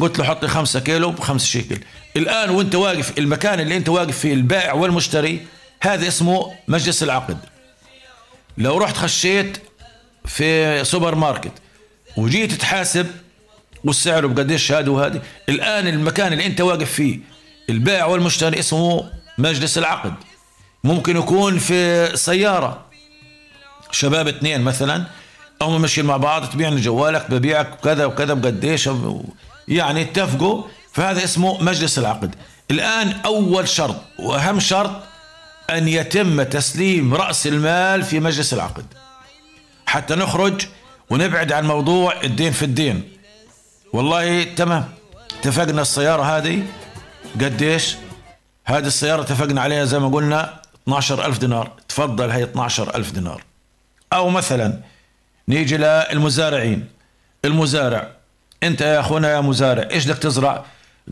[0.00, 1.78] قلت له حط لي خمسة كيلو بخمسة شيكل.
[2.16, 5.46] الآن وأنت واقف المكان اللي أنت واقف فيه البائع والمشتري
[5.80, 7.38] هذا اسمه مجلس العقد.
[8.58, 9.58] لو رحت خشيت
[10.24, 11.52] في سوبر ماركت
[12.16, 13.06] وجيت تحاسب
[13.84, 17.18] والسعر بقديش هذا وهذه الآن المكان اللي أنت واقف فيه
[17.70, 20.14] البائع والمشتري اسمه مجلس العقد.
[20.84, 22.84] ممكن يكون في سيارة.
[23.90, 25.04] شباب اثنين مثلا
[25.62, 28.90] هم ماشيين مع بعض تبيعني جوالك ببيعك كذا وكذا بقديش
[29.68, 30.62] يعني اتفقوا
[30.92, 32.34] فهذا اسمه مجلس العقد.
[32.70, 34.90] الآن أول شرط وأهم شرط
[35.70, 38.86] أن يتم تسليم رأس المال في مجلس العقد.
[39.86, 40.66] حتى نخرج
[41.10, 43.02] ونبعد عن موضوع الدين في الدين.
[43.92, 44.88] والله تمام
[45.40, 46.62] اتفقنا السيارة هذه.
[47.40, 47.96] قديش؟
[48.64, 51.70] هذه السيارة اتفقنا عليها زي ما قلنا 12 ألف دينار.
[51.88, 53.44] تفضل هي 12 ألف دينار.
[54.12, 54.80] أو مثلا
[55.48, 56.88] نيجي للمزارعين.
[57.44, 58.10] المزارع.
[58.62, 60.64] انت يا اخونا يا مزارع إيش بدك تزرع؟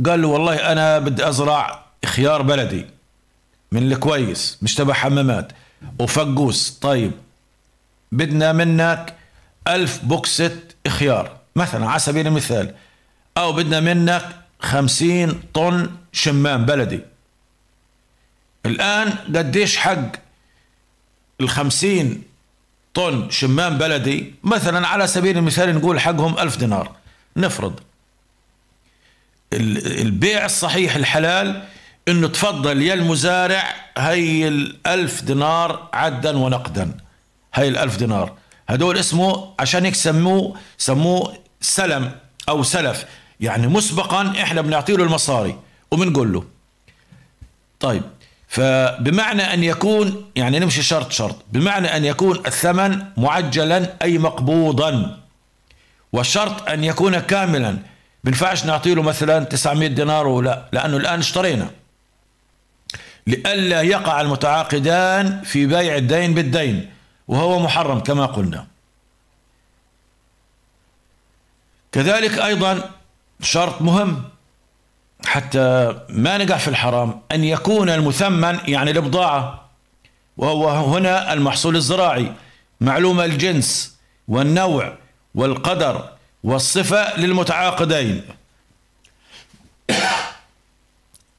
[0.06, 2.86] قال له والله أنا بدي ازرع خيار بلدي
[3.72, 5.52] من الكويس مش تبع حمامات.
[5.98, 6.70] وفقوس.
[6.70, 7.12] طيب.
[8.12, 9.14] بدنا منك
[9.68, 10.56] ألف بوكسة
[10.88, 12.74] خيار مثلا على سبيل المثال.
[13.36, 17.00] أو بدنا منك خمسين طن شمام بلدي.
[18.66, 20.12] الآن قديش حق
[21.40, 22.22] الخمسين
[22.94, 26.92] طن شمام بلدي مثلا على سبيل المثال نقول حقهم ألف دينار.
[27.36, 27.80] نفرض
[29.52, 31.64] البيع الصحيح الحلال
[32.08, 36.96] انه تفضل يا المزارع هي الألف دينار عدا ونقدا.
[37.54, 38.32] هي الألف دينار.
[38.68, 42.12] هدول اسمه عشان هيك سموه سموه سلم
[42.48, 43.04] أو سلف.
[43.40, 45.58] يعني مسبقا إحنا بنعطي له المصاري
[45.90, 46.44] وبنقول له
[47.80, 48.02] طيب
[48.52, 55.18] فبمعنى أن يكون يعني نمشي شرط شرط بمعنى أن يكون الثمن معجلا أي مقبوضا.
[56.12, 57.78] والشرط أن يكون كاملا.
[58.24, 61.70] بنفعش نعطي له مثلا 900 دينار ولا لأنه الآن اشترينا.
[63.26, 66.90] لئلا يقع المتعاقدان في بيع الدين بالدين
[67.28, 68.66] وهو محرم كما قلنا.
[71.92, 72.90] كذلك أيضا
[73.40, 74.31] شرط مهم.
[75.24, 79.70] حتى ما نقع في الحرام أن يكون المثمن يعني البضاعة
[80.36, 82.32] وهو هنا المحصول الزراعي.
[82.80, 83.96] معلوم الجنس
[84.28, 84.94] والنوع
[85.34, 86.08] والقدر
[86.44, 88.22] والصفة للمتعاقدين.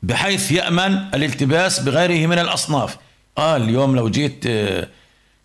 [0.04, 2.98] بحيث يأمن الالتباس بغيره من الأصناف.
[3.38, 4.88] آه اليوم لو جيت آه،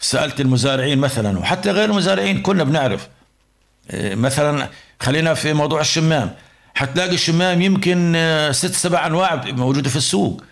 [0.01, 3.09] سألت المزارعين مثلا وحتى غير المزارعين كنا بنعرف.
[3.91, 4.69] آه، مثلا
[5.01, 6.35] خلينا في موضوع الشمام.
[6.79, 10.43] حتلاقي الشمام يمكن آه، ست سبع أنواع موجودة في السوق.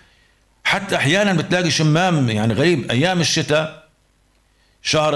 [0.64, 2.90] حتى أحيانا بتلاقي شمام يعني غريب.
[2.90, 3.88] أيام الشتاء
[4.82, 5.12] شهر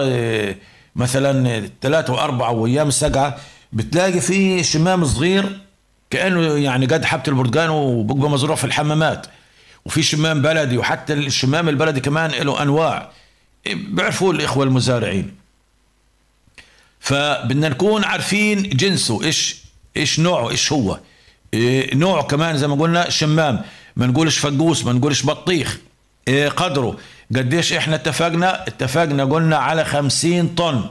[0.96, 3.36] مثلا ثلاثة وأربعة وأيام السقعة
[3.72, 5.60] بتلاقي في شمام صغير
[6.10, 9.26] كأنه يعني قد حبة البرتقال وبقى مزروع في الحمامات.
[9.84, 13.10] وفي شمام بلدي وحتى الشمام البلدي كمان له أنواع.
[13.66, 15.34] بيعرفوه الإخوة المزارعين.
[17.00, 19.59] فبدنا نكون عارفين جنسه إيش
[19.96, 20.98] إيش نوعه؟ إيش هو؟
[21.54, 23.62] إيه نوعه كمان زي ما قلنا شمام.
[23.96, 25.78] ما نقولش فقوس ما نقولش بطيخ.
[26.28, 26.96] إيه قدره.
[27.36, 30.84] قديش إحنا اتفقنا؟ اتفقنا قلنا على خمسين طن.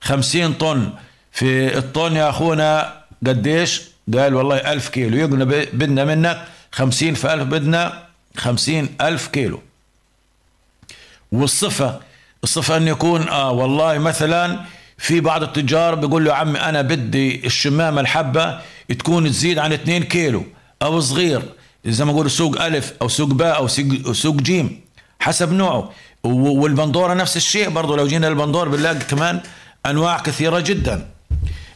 [0.00, 0.90] خمسين طن.
[1.32, 3.82] في الطن يا أخونا قديش؟
[4.14, 5.16] قال والله ألف كيلو.
[5.16, 8.02] يقولنا بدنا منك خمسين في ألف بدنا
[8.36, 9.62] خمسين ألف كيلو.
[11.32, 12.00] والصفة
[12.44, 14.60] الصفة أن يكون آه والله مثلا
[14.98, 18.60] في بعض التجار بيقول له عمي أنا بدي الشمامة الحبة
[18.98, 20.44] تكون تزيد عن 2 كيلو
[20.82, 21.42] أو صغير.
[21.86, 23.66] زي ما يقولوا سوق ألف أو سوق باء أو
[24.12, 24.80] سوق- جيم.
[25.20, 25.92] حسب نوعه.
[26.24, 27.96] و- والبندورة نفس الشيء برضو.
[27.96, 29.40] لو جينا البندور بنلاقي كمان
[29.86, 31.08] أنواع كثيرة جدا.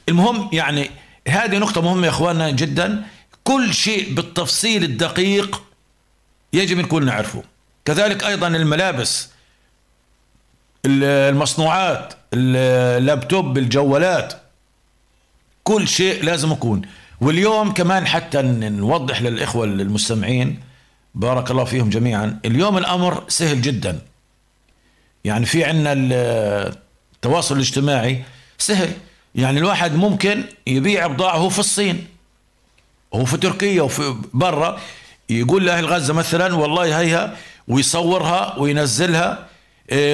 [0.09, 0.91] المهم يعني
[1.29, 3.03] هذه نقطة مهمة يا إخواننا جدا.
[3.45, 5.63] كل شيء بالتفصيل الدقيق
[6.53, 7.43] يجب نكون نعرفه.
[7.85, 9.29] كذلك أيضا الملابس
[10.87, 14.35] المصنوعات اللابتوب الجوالات
[15.65, 16.83] كل شيء لازم يكون.
[17.21, 20.61] واليوم كمان حتى نوضح للإخوة المستمعين
[21.15, 23.99] بارك الله فيهم جميعا اليوم الأمر سهل جدا.
[25.25, 26.75] يعني في ال-
[27.15, 28.23] التواصل الاجتماعي
[28.59, 28.93] سهل.
[29.35, 32.07] يعني الواحد ممكن يبيع بضاعة في الصين
[33.15, 34.81] هو في تركيا وفي برا
[35.31, 37.37] يقول لأهل غزة مثلا والله هيها
[37.69, 39.47] ويصورها وينزلها.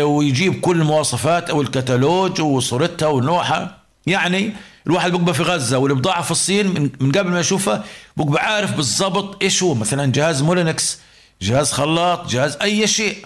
[0.02, 3.78] ويجيب كل المواصفات أو الكتالوج وصورتها ونوعها.
[4.06, 4.52] يعني
[4.86, 7.84] الواحد بيبقى في غزة والبضاعه في الصين من قبل ما يشوفها
[8.16, 9.74] بيبقى عارف بالضبط إيش هو.
[9.74, 10.98] مثلا جهاز مولينكس
[11.42, 13.16] جهاز خلاط جهاز أي شيء.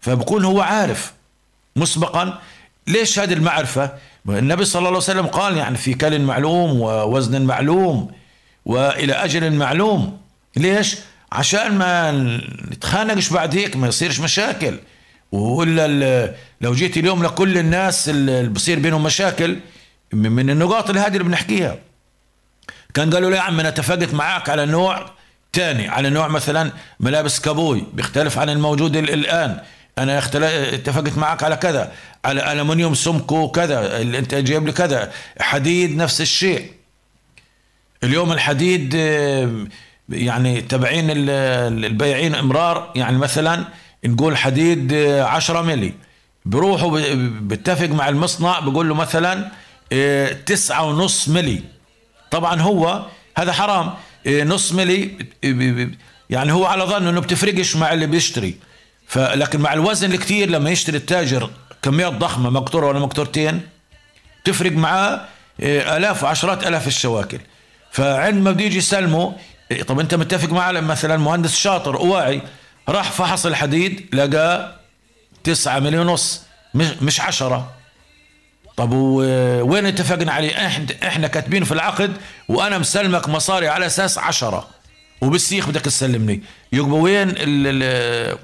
[0.00, 1.12] فبكون هو عارف
[1.76, 2.38] مسبقا
[2.86, 3.92] ليش هذه المعرفة.
[4.28, 8.10] النبي صلى الله عليه وسلم قال يعني في كل معلوم ووزن معلوم
[8.64, 10.18] وإلى أجل معلوم.
[10.56, 10.96] ليش؟
[11.32, 12.12] عشان ما
[12.70, 14.78] نتخانقش بعد هيك ما يصيرش مشاكل.
[15.32, 19.56] وإلا ال- لو جيت اليوم لكل الناس اللي بصير بينهم مشاكل
[20.12, 21.76] من النقاط اللي هذه اللي بنحكيها.
[22.94, 25.10] كان قالوا لي يا عم أنا اتفقت معاك على نوع
[25.52, 29.60] تاني على نوع مثلا ملابس كابوي بيختلف عن الموجود ال- الآن.
[29.98, 31.92] أنا اتفقت معاك على كذا
[32.24, 36.70] على الومنيوم سمكه كذا اللي أنت جايب لي كذا حديد نفس الشيء.
[38.04, 39.66] اليوم الحديد آه،
[40.08, 43.64] يعني تبعين ال- ال- البياعين إمرار يعني مثلا
[44.04, 45.92] نقول حديد آه، 10 ملي
[46.44, 49.48] بروحوا ب- بتفق مع المصنع بقول له مثلا
[49.92, 51.60] آه، تسعة ونص ملي
[52.30, 53.06] طبعا هو
[53.36, 53.94] هذا حرام.
[54.26, 55.10] إيه، نص ملي
[56.30, 58.54] يعني هو على ظن إنه بتفرقش مع اللي بيشتري.
[59.08, 61.50] فلكن مع الوزن الكتير لما يشتري التاجر
[61.82, 63.60] كميات ضخمة مقطوره ولا مقطورتين
[64.44, 65.20] تفرق معاه
[65.60, 67.38] إيه، آلاف وعشرات آلاف الشواكل.
[67.90, 69.36] فعندما بده يجي يسلمه
[69.70, 72.42] إيه، طب أنت متفق مع مثلا مهندس شاطر وواعي
[72.88, 74.76] راح فحص الحديد لقى
[75.44, 76.42] تسعة مليون ونص
[76.74, 77.72] مش مش عشرة.
[78.76, 80.66] طب وين اتفقنا عليه؟
[81.02, 82.16] إحنا كاتبين في العقد
[82.48, 84.68] وأنا مسلمك مصاري على أساس عشرة.
[85.20, 86.42] وبالسيخ بدك تسلمني.
[86.72, 88.38] يبقى وين ال- ال-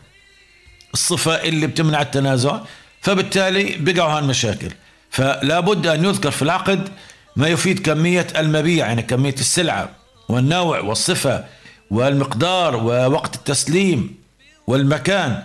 [0.94, 2.60] الصفة اللي بتمنع التنازع؟
[3.00, 4.70] فبالتالي بقعوا هالمشاكل
[5.10, 6.88] فلا بد أن يذكر في العقد
[7.36, 9.88] ما يفيد كمية المبيع يعني كمية السلعة
[10.28, 11.44] والنوع والصفة
[11.90, 14.21] والمقدار ووقت التسليم.
[14.72, 15.42] والمكان.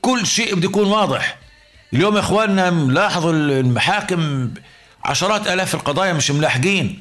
[0.00, 1.38] كل شيء بده يكون واضح.
[1.92, 4.50] اليوم يا إخواننا ملاحظوا المحاكم
[5.04, 7.00] عشرات آلاف القضايا مش ملاحقين.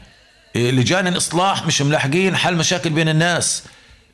[0.55, 3.63] لجان الاصلاح مش ملاحقين حل مشاكل بين الناس.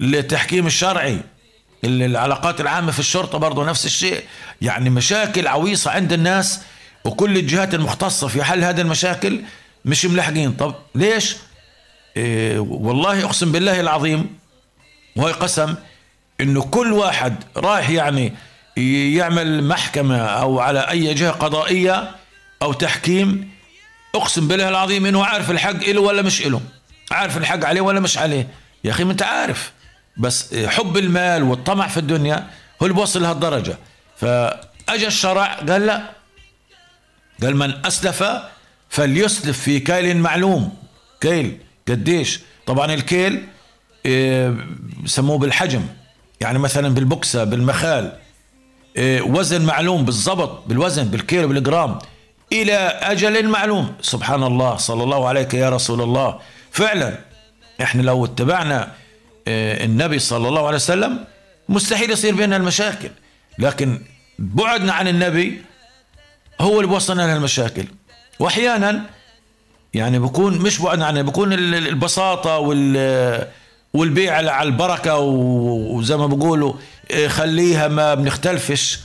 [0.02, 1.20] التحكيم الشرعي
[1.84, 4.24] ال- العلاقات العامة في الشرطة برضه نفس الشيء.
[4.62, 6.60] يعني مشاكل عويصة عند الناس
[7.06, 9.42] وكل الجهات المختصة في حل هذه المشاكل
[9.86, 10.52] مش ملاحقين.
[10.54, 11.36] طب ليش؟
[12.18, 14.38] إيه والله أقسم بالله العظيم
[15.16, 15.76] وهي قسم
[16.42, 18.34] إنه كل واحد رايح يعني
[19.16, 22.12] يعمل محكمة أو على أي جهة قضائية
[22.62, 23.50] أو تحكيم
[24.16, 26.62] أقسم بالله العظيم إنه عارف الحق له ولا مش له
[27.12, 28.48] عارف الحق عليه ولا مش عليه.
[28.84, 29.72] يا أخي ما أنت عارف.
[30.18, 32.36] بس حب المال والطمع في الدنيا
[32.82, 33.78] هو اللي بوصل لهالدرجة.
[34.18, 36.02] فأجى الشرع قال لا.
[37.44, 38.24] قال من أسلف
[38.90, 40.78] فليسلف في كيل معلوم.
[41.22, 41.58] كيل
[41.88, 43.48] قديش؟ طبعا الكيل
[44.06, 44.56] إيه،
[45.04, 45.86] بسموه بالحجم.
[46.42, 48.12] يعني مثلا بالبكسة بالمخال
[48.98, 52.00] إيه، وزن معلوم بالضبط بالوزن بالكيلو بالجرام
[52.54, 53.94] إلى أجل معلوم.
[54.02, 56.40] سبحان الله صلى الله عليك يا رسول الله.
[56.72, 57.18] فعلا
[57.82, 58.92] إحنا لو اتبعنا
[59.48, 61.26] إيه، النبي صلى الله عليه وسلم
[61.70, 63.10] مستحيل يصير بيننا المشاكل.
[63.60, 64.02] لكن
[64.40, 65.62] بعدنا عن النبي
[66.62, 67.86] هو اللي بوصلنا للمشاكل
[68.40, 69.04] واحيانا
[69.94, 73.48] يعني بكون مش بعد عنه بكون ال- ال- البساطة وال
[73.96, 74.52] والبيع على
[75.14, 76.74] و- وزي ما بيقولوا
[77.12, 79.00] إيه، خليها ما بنختلفش.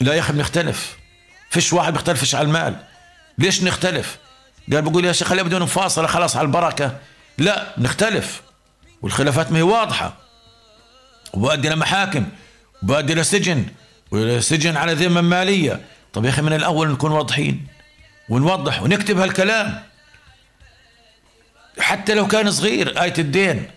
[0.00, 0.96] لا يا أخي بنختلف.
[1.50, 2.76] فيش واحد بيختلفش على المال.
[3.38, 4.18] ليش نختلف؟
[4.72, 6.96] قال بقول يا شيخ خليها بدون مفاصلة خلاص على البركة.
[7.38, 8.42] لا نختلف.
[9.02, 10.14] والخلافات ما هي واضحة.
[11.34, 12.26] وبؤدي لمحاكم
[12.82, 13.66] وبؤدي لسجن
[14.10, 15.80] وسجن على ذمة مالية.
[16.12, 17.66] طب يا أخي من الأول نكون واضحين
[18.28, 19.82] ونوضح ونكتب هالكلام.
[21.80, 23.70] حتى لو كان صغير آية الدين.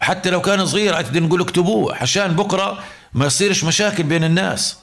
[0.00, 2.78] حتى لو كان صغير الدين نقول اكتبوه عشان بكرة
[3.12, 4.76] ما يصيرش مشاكل بين الناس.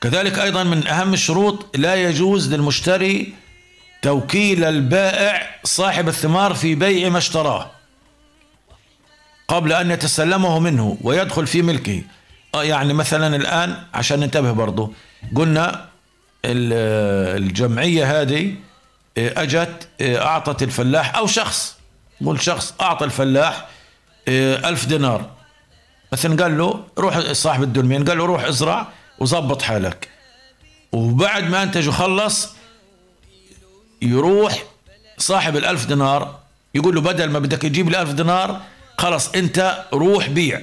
[0.00, 3.34] كذلك أيضا من أهم الشروط لا يجوز للمشتري
[4.02, 7.70] توكيل البائع صاحب الثمار في بيع ما اشتراه
[9.48, 12.02] قبل أن يتسلمه منه ويدخل في ملكه.
[12.54, 14.92] آه يعني مثلا الآن عشان ننتبه برضو
[15.34, 15.84] قلنا
[16.44, 18.54] ال- الجمعية هذه
[19.18, 21.75] آه، أجت آه، أعطت الفلاح أو شخص.
[22.24, 23.68] قول شخص أعطى الفلاح
[24.28, 25.30] آه، ألف دينار.
[26.12, 28.86] مثلا قال له روح صاحب الدلمين قال له روح ازرع
[29.18, 30.08] وظبط حالك.
[30.92, 32.48] وبعد ما أنتج وخلص
[34.02, 34.64] يروح
[35.18, 36.38] صاحب الألف دينار
[36.74, 38.60] يقول له بدل ما بدك تجيب الألف دينار
[38.98, 40.60] خلص أنت روح بيع.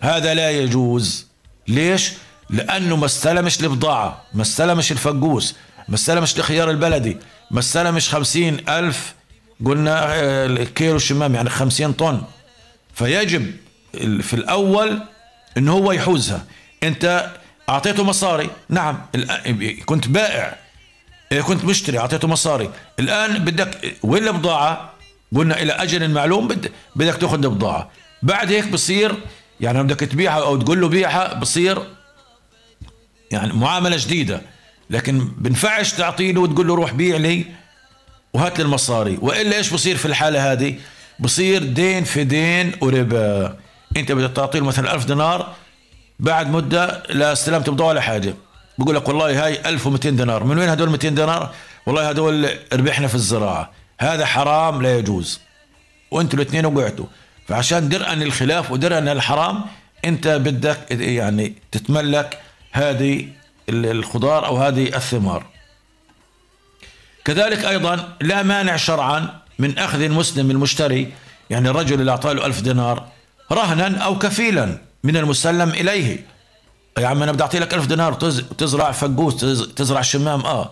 [0.00, 1.26] هذا لا يجوز.
[1.68, 2.12] ليش؟
[2.50, 5.54] لأنه ما استلمش البضاعة ما استلمش الفقوس
[5.88, 7.16] ما استلمش الخيار البلدي
[7.50, 9.14] ما استلمش خمسين ألف
[9.66, 12.22] قلنا آه، الكيلو الشمام يعني خمسين طن.
[12.94, 13.52] فيجب
[14.20, 15.02] في الأول
[15.56, 16.44] إن هو يحوزها.
[16.82, 17.30] أنت
[17.68, 18.50] أعطيته مصاري.
[18.68, 18.98] نعم
[19.86, 20.56] كنت بائع.
[21.32, 22.70] إيه، كنت مشتري أعطيته مصاري.
[22.98, 24.90] الآن بدك وين البضاعة؟
[25.36, 27.90] قلنا إلى أجل معلوم بد- بدك تأخذ البضاعة.
[28.22, 29.14] بعد هيك بصير
[29.60, 31.82] يعني بدك تبيعها أو تقول له بيعها بصير
[33.30, 34.40] يعني معاملة جديدة.
[34.90, 37.44] لكن بنفعش تعطي له وتقول له روح بيع لي.
[38.34, 39.18] وهات لي المصاري.
[39.20, 40.74] وإلا إيش بصير في الحالة هذه؟
[41.18, 43.56] بصير دين في دين وربا.
[43.96, 45.54] أنت بدك تعطي له مثلا 1000 دينار
[46.18, 48.34] بعد مدة لا استلمت بضاعة ولا حاجة.
[48.78, 50.44] بقول لك والله هاي 1200 دينار.
[50.44, 51.54] من وين هدول 200 دينار؟
[51.86, 53.70] والله هدول ربحنا في الزراعة.
[54.00, 55.40] هذا حرام لا يجوز.
[56.10, 57.06] وأنتوا الاثنين وقعتوا.
[57.48, 59.64] فعشان درءا للخلاف ودرءا للحرام
[60.04, 62.38] أنت بدك يعني تتملك
[62.72, 63.28] هذه
[63.68, 65.46] الخضار أو هذه الثمار.
[67.24, 71.12] كذلك أيضا لا مانع شرعا من أخذ المسلم المشتري
[71.50, 73.04] يعني الرجل اللي أعطاه له ألف دينار
[73.52, 76.26] رهنا أو كفيلا من المسلم إليه.
[76.98, 80.70] يا عم أنا بدي أعطي لك ألف دينار تز- تزرع فقوس تز- تزرع شمام آه.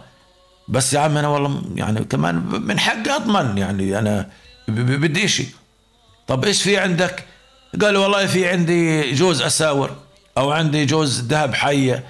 [0.68, 2.34] بس يا عم أنا والله يعني كمان
[2.66, 4.28] من حقي أضمن يعني أنا
[4.68, 5.46] بدي شيء
[6.26, 7.24] طب إيش في عندك؟
[7.82, 9.90] قال والله في عندي جوز أساور
[10.38, 12.04] أو عندي جوز ذهب حية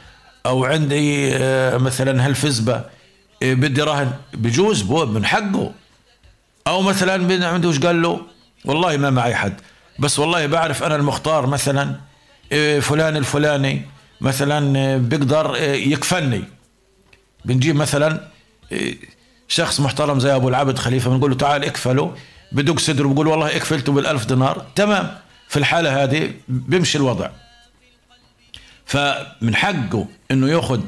[0.46, 2.84] أو عندي آه، مثلا هالفزبة.
[3.42, 4.12] بدي رهن.
[4.34, 5.72] بجوز بو من حقه.
[6.66, 8.20] أو مثلا عنده وش قال له؟
[8.64, 9.60] والله ما معي حد.
[9.98, 12.00] بس والله بعرف أنا المختار مثلا
[12.52, 13.82] إيه، فلان الفلاني
[14.20, 16.44] مثلا إيه، بيقدر إيه، يكفلني.
[17.44, 18.28] بنجيب مثلا
[18.72, 18.98] إيه،
[19.48, 22.16] شخص محترم زي أبو العبد خليفة بنقول له تعال اكفله.
[22.52, 24.66] بدق صدره بقول والله اكفلته بالألف دينار.
[24.74, 25.18] تمام.
[25.48, 27.30] في الحالة هذه بيمشي الوضع.
[28.86, 30.80] فمن حقه إنه يأخذ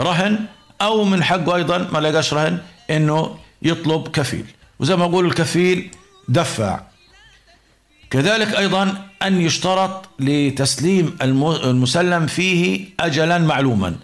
[0.00, 0.46] رهن
[0.82, 2.58] أو من حقه أيضا ما لقاش رهن
[2.90, 4.44] إنه يطلب كفيل.
[4.80, 5.90] وزي ما أقول الكفيل
[6.28, 6.80] دفع.
[8.10, 13.94] كذلك أيضا أن يشترط لتسليم الم- المسلم فيه اجلا معلوما.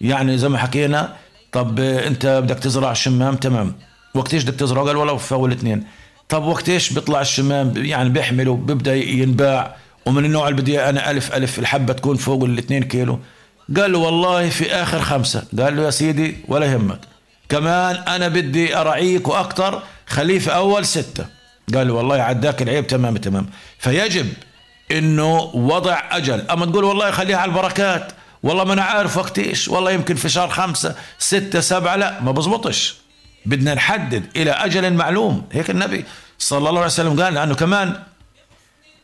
[0.00, 1.16] يعني زي ما حكينا
[1.52, 3.74] طب أنت بدك تزرع شمام تمام.
[4.14, 5.84] وقت إيش بدك تزرع قال والله في أول اثنين.
[6.28, 9.76] طب وقت إيش بيطلع الشمام؟ يعني بيحمله بيبدأ ينباع.
[10.06, 13.18] ومن النوع اللي بدي أنا ألف ألف الحبة تكون فوق الإثنين كيلو.
[13.76, 15.42] قال له والله في آخر خمسة.
[15.58, 17.00] قال له يا سيدي ولا يهمك.
[17.48, 21.26] كمان أنا بدي أرعيك وأكثر خليه في أول ستة.
[21.74, 23.46] قال له والله عداك العيب تمام تمام.
[23.78, 24.32] فيجب
[24.90, 26.50] إنه وضع أجل.
[26.50, 28.12] أما تقول والله خليها على البركات.
[28.42, 29.68] والله ما أنا عارف وقت إيش.
[29.68, 32.96] والله يمكن في شهر خمسة ستة سبعة لا ما بزبطش.
[33.46, 35.48] بدنا نحدد إلى أجل معلوم.
[35.52, 36.04] هيك النبي
[36.38, 38.02] صلى الله عليه وسلم قال لأنه كمان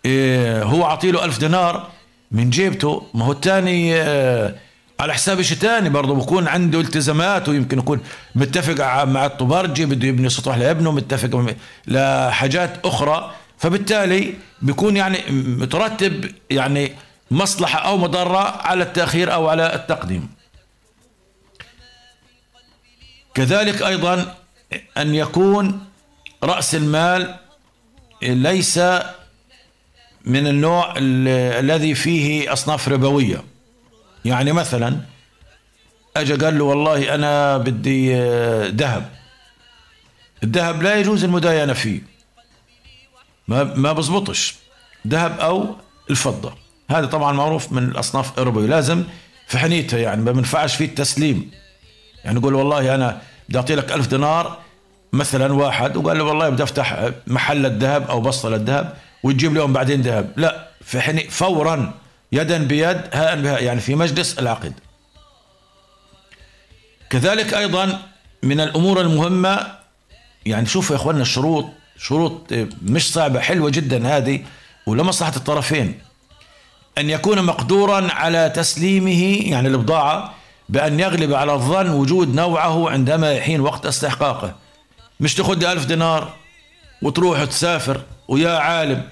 [0.04, 1.88] إيه هو عطيله ألف دينار
[2.34, 3.06] من جيبته.
[3.14, 4.54] ما هو الثاني آه،
[5.00, 8.00] على حساب شيء ثاني؟ برضه بكون عنده التزامات ويمكن يكون
[8.34, 11.54] متفق مع الطبارجي بده يبني سطح لابنه متفق
[11.86, 13.34] لحاجات أخرى.
[13.58, 16.92] فبالتالي بيكون يعني مترتب يعني
[17.30, 20.28] مصلحة أو مضرة على التأخير أو على التقديم.
[23.34, 24.34] كذلك أيضا
[24.96, 25.80] أن يكون
[26.42, 27.34] رأس المال
[28.22, 28.80] ليس
[30.24, 31.28] من النوع ال-
[31.64, 33.44] الذي فيه أصناف ربوية.
[34.24, 35.00] يعني مثلا
[36.16, 39.10] أجا قال له والله أنا بدي آه، ذهب.
[40.44, 42.00] الذهب لا يجوز المداينة فيه.
[43.48, 44.54] ما ما بزبطش.
[45.08, 45.76] ذهب أو
[46.10, 46.54] الفضة.
[46.90, 48.66] هذا طبعا معروف من الأصناف الربوية.
[48.66, 49.04] لازم
[49.46, 51.50] في حنيتها يعني ما بينفعش فيه التسليم.
[52.24, 54.58] يعني يقول والله أنا بدي أعطي لك ألف دينار
[55.12, 60.00] مثلا واحد وقال له والله بدي أفتح محل الذهب أو بسطة للذهب وتجيب لهم بعدين
[60.02, 60.32] ذهب.
[60.36, 61.92] لا في حني فورا
[62.32, 64.72] يدا بيد هاء بهاء يعني في مجلس العقد
[67.10, 68.02] كذلك أيضا
[68.42, 69.66] من الأمور المهمة
[70.46, 71.66] يعني شوفوا يا إخواننا الشروط
[71.98, 74.40] شروط مش صعبة حلوة جدا هذه
[74.86, 75.98] ولمصلحة الطرفين.
[76.98, 80.34] أن يكون مقدورا على تسليمه يعني البضاعة
[80.68, 84.54] بأن يغلب على الظن وجود نوعه عندما يحين وقت استحقاقه.
[85.20, 86.32] مش تاخد ألف دينار.
[87.02, 89.02] وتروح تسافر ويا عالم.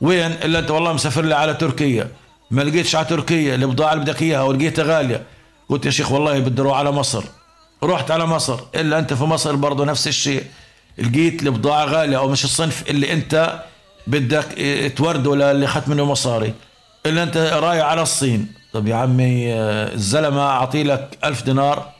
[0.00, 2.08] وين؟ إلا أنت والله مسافر لي على تركيا.
[2.50, 5.22] ما لقيتش على تركيا البضاعة اللي بدك إياها ولقيتها غالية.
[5.68, 7.24] قلت يا شيخ والله بدي أروح على مصر.
[7.84, 8.60] رحت على مصر.
[8.74, 10.44] إلا أنت في مصر برضه نفس الشيء.
[10.98, 13.62] لقيت البضاعة غالية أو مش الصنف اللي أنت
[14.06, 14.46] بدك
[14.96, 16.54] تورده اللي أخذت منه مصاري.
[17.06, 18.52] إلا أنت رايح على الصين.
[18.72, 21.90] طب يا عمي الزلمة أعطي لك ألف دينار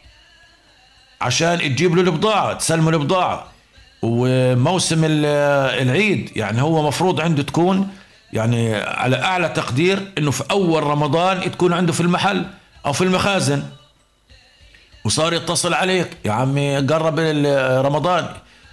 [1.20, 3.55] عشان تجيب له البضاعة تسلمه البضاعة.
[4.06, 5.26] وموسم ال-
[5.82, 7.88] العيد يعني هو مفروض عنده تكون
[8.32, 12.44] يعني على أعلى تقدير إنه في أول رمضان تكون عنده في المحل
[12.86, 13.62] أو في المخازن.
[15.04, 17.18] وصار يتصل عليك يا عمي قرب
[17.86, 18.28] رمضان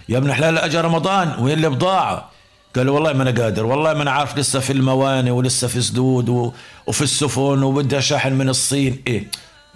[0.08, 2.30] يا ابن حلال أجى رمضان وين البضاعه
[2.76, 6.52] قال والله ما أنا قادر والله ما أنا عارف لسه في المواني ولسه في سدود.
[6.86, 9.02] وفي السفن وبدها شحن من الصين.
[9.06, 9.26] إيه.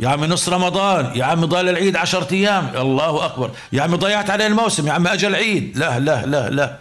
[0.01, 2.73] يا عمي نص رمضان يا عمي ضال العيد عشرة أيام.
[2.77, 3.51] الله أكبر.
[3.73, 5.79] يا عمي ضيعت عليه الموسم يا عمي اجى العيد.
[5.79, 6.79] لا لا لا لا.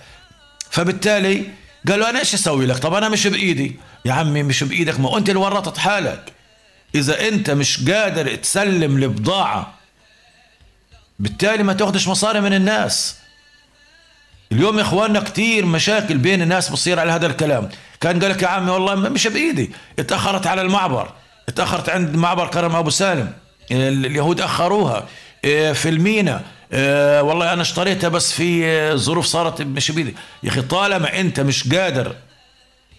[0.69, 1.45] فبالتالي
[1.87, 3.79] قالوا أنا إيش أسوي لك؟ طب أنا مش بإيدي.
[4.05, 6.33] يا عمي مش بإيدك ما أنت اللي ورطت حالك.
[6.95, 9.73] إذا أنت مش قادر تسلم البضاعه
[11.19, 13.17] بالتالي ما تاخدش مصاري من الناس.
[14.51, 17.69] اليوم يا إخواننا كتير مشاكل بين الناس بتصير على هذا الكلام.
[18.01, 19.71] كان قال لك يا عمي والله مش بإيدي.
[19.99, 21.11] اتأخرت على المعبر.
[21.49, 23.33] اتأخرت عند معبر كرم أبو سالم.
[23.71, 25.07] ال- اليهود أخروها.
[25.45, 26.41] آه، في المينا.
[26.73, 31.73] آه، والله أنا اشتريتها بس في ظروف صارت مش بايدي يا أخي طالما أنت مش
[31.73, 32.15] قادر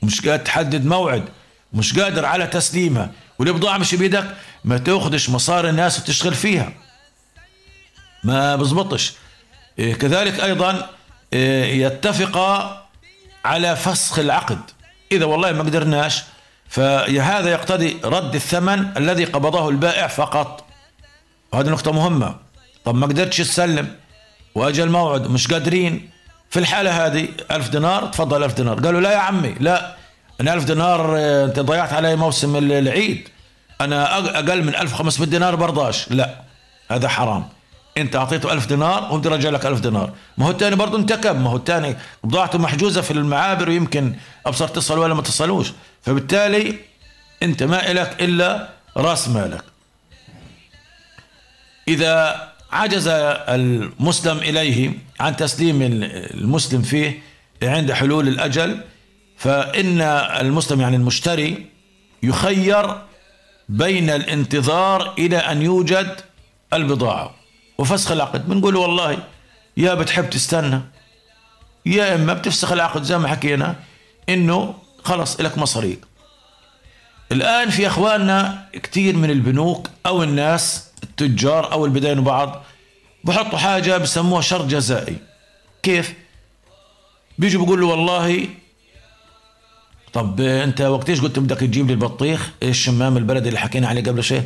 [0.03, 1.25] مش قادر تحدد موعد
[1.73, 4.35] مش قادر على تسليمها والبضاعة مش بيدك
[4.65, 6.73] ما تاخدش مصاري الناس وتشتغل فيها.
[8.25, 9.13] ما بزبطش.
[9.79, 10.91] إيه، كذلك أيضا
[11.33, 12.87] إيه، يتفقا
[13.45, 14.59] على فسخ العقد.
[15.13, 16.23] إذا والله ما قدرناش
[16.69, 20.65] فهذا يقتضي رد الثمن الذي قبضه البائع فقط.
[21.53, 22.35] وهذه نقطة مهمة.
[22.85, 23.89] طب ما قدرتش تسلم.
[24.55, 25.27] وأجى الموعد.
[25.31, 26.11] مش قادرين.
[26.51, 28.07] في الحالة هذه ألف دينار.
[28.07, 28.81] تفضل ألف دينار.
[28.81, 29.55] قالوا لا يا عمي.
[29.61, 29.97] لا.
[30.41, 33.29] أنا ألف دينار آه، أنت ضيعت علي موسم ال- العيد.
[33.81, 36.35] أنا أق- أقل من 1500 دينار برضاش لا.
[36.91, 37.49] هذا حرام.
[38.01, 40.13] أنت أعطيته ألف دينار وهم رجع لك ألف دينار.
[40.39, 44.15] ما هو الثاني برضه انتكب ما هو الثاني بضاعته محجوزة في المعابر ويمكن
[44.47, 45.73] أبصر تصل ولا ما تصلوش.
[46.03, 46.75] فبالتالي
[47.43, 49.65] أنت ما إلك إلا رأس مالك.
[51.89, 57.23] إذا عجز المسلم إليه عن تسليم المسلم فيه
[57.63, 58.81] عند حلول الأجل
[59.37, 60.01] فإن
[60.41, 61.67] المسلم يعني المشتري
[62.23, 62.99] يخير
[63.69, 66.21] بين الانتظار إلى أن يوجد
[66.73, 67.38] البضاعة.
[67.79, 68.49] وفسخ العقد.
[68.49, 69.19] بنقول له والله
[69.77, 70.81] يا بتحب تستنى
[71.87, 73.77] يا إما بتفسخ العقد زي ما حكينا
[74.29, 74.75] إنه
[75.05, 76.05] خلص لك مصاريك
[77.33, 82.63] الآن في أخواننا كثير من البنوك أو الناس التجار أو اللي بدينوا بعض
[83.25, 85.17] بحطوا حاجة بسموها شرط جزائي.
[85.83, 86.15] كيف؟
[87.39, 88.49] بيجوا بيقولوا والله
[90.13, 94.25] طب أنت وقت إيش قلت بدك تجيب لي البطيخ؟ الشمام البلدي اللي حكينا عليه قبل
[94.25, 94.43] شيء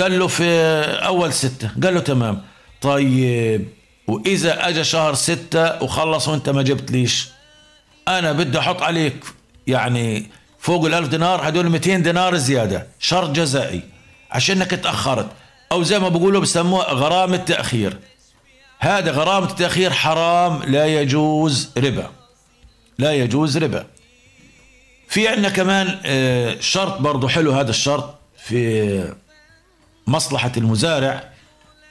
[0.00, 0.44] قال له في
[0.84, 1.70] أول ستة.
[1.82, 2.42] قال له تمام.
[2.80, 3.68] طيب.
[4.06, 7.28] وإذا أجى شهر ستة وخلص وأنت ما جبت ليش
[8.08, 9.24] أنا بدي أحط عليك
[9.66, 13.82] يعني فوق الألف دينار هدول 200 دينار زيادة شرط جزائي
[14.30, 15.28] عشانك تأخرت.
[15.72, 17.98] أو زي ما بيقولوا بسموها غرامة تأخير.
[18.78, 22.10] هذا غرامة التأخير حرام لا يجوز ربا.
[22.98, 23.86] لا يجوز ربا.
[25.08, 29.14] في عندنا كمان آه، شرط برضو حلو هذا الشرط في
[30.06, 31.30] مصلحة المزارع.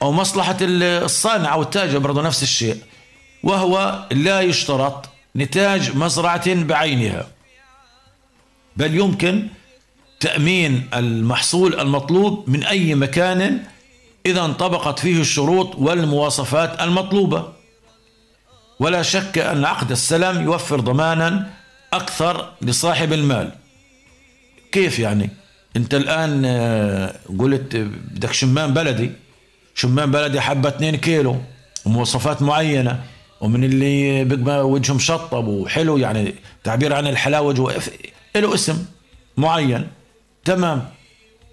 [0.02, 2.76] أو مصلحة الصانع أو التاجر برضو نفس الشيء.
[3.42, 7.26] وهو لا يشترط نتاج مزرعة بعينها.
[8.76, 9.48] بل يمكن
[10.20, 13.64] تأمين المحصول المطلوب من أي مكان
[14.26, 17.52] إذا انطبقت فيه الشروط والمواصفات المطلوبة.
[18.80, 21.50] ولا شك أن عقد السلم يوفر ضمانا
[21.92, 23.52] أكثر لصاحب المال.
[24.72, 25.30] كيف يعني؟
[25.76, 29.12] أنت الآن آه، قلت بدك شمام بلدي.
[29.78, 31.36] شمام بلدي حبة 2 كيلو
[31.86, 33.00] ومواصفات معينة
[33.40, 37.72] ومن اللي بيبقى وجهه مشطب وحلو يعني تعبير عن الحلاوة جوا
[38.36, 38.84] له اسم
[39.36, 39.88] معين.
[40.44, 40.84] تمام.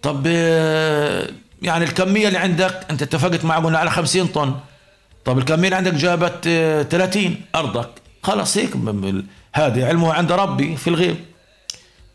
[0.02, 1.30] طب آه،
[1.62, 4.56] يعني الكمية اللي عندك انت اتفقت معه قلنا على 50 طن.
[5.26, 7.90] طب الكمية اللي عندك جابت آه، 30 أرضك.
[8.24, 8.72] خلاص هيك
[9.54, 11.16] هذه علمه عند ربي في الغيب.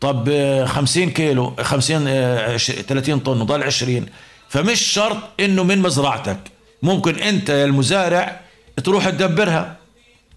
[0.01, 4.05] طب آه، 50 كيلو 50 آه، عش- 30 طن وضل 20
[4.51, 6.37] فمش شرط إنه من مزرعتك.
[6.83, 8.39] ممكن أنت يا المزارع
[8.83, 9.77] تروح تدبرها